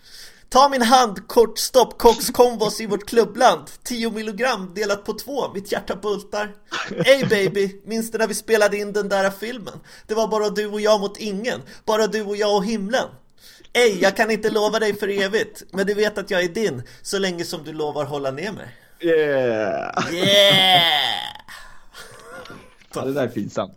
[0.49, 5.53] Ta min hand, kort stopp, Cox Combos i vårt klubbland 10 milligram delat på två,
[5.53, 6.55] mitt hjärta bultar
[7.05, 9.81] Ey baby, minns du när vi spelade in den där filmen?
[10.07, 13.09] Det var bara du och jag mot ingen, bara du och jag och himlen
[13.73, 16.83] Ey, jag kan inte lova dig för evigt, men du vet att jag är din
[17.03, 20.83] så länge som du lovar hålla ner mig 耶耶，
[22.91, 23.71] 他是在屏上。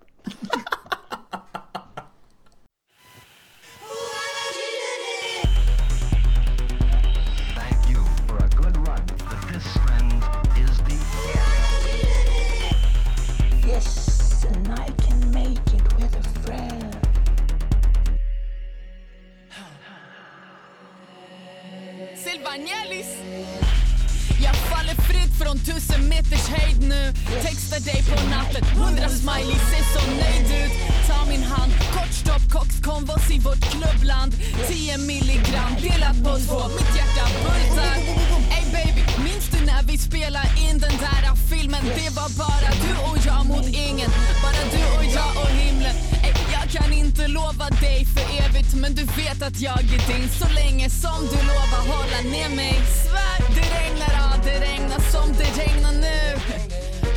[49.59, 52.73] jag är din så länge som du lovar hålla ner mig.
[53.03, 56.35] Svär, det regnar, ja det regnar som det regnar nu.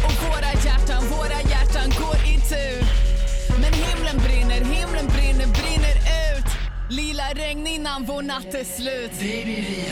[0.04, 2.84] Och våra hjärtan, våra hjärtan går i tur.
[3.60, 5.96] Men himlen brinner, himlen brinner, brinner
[6.36, 6.46] ut.
[6.90, 9.12] Lila regn innan vår natt är slut.
[9.20, 9.84] Baby,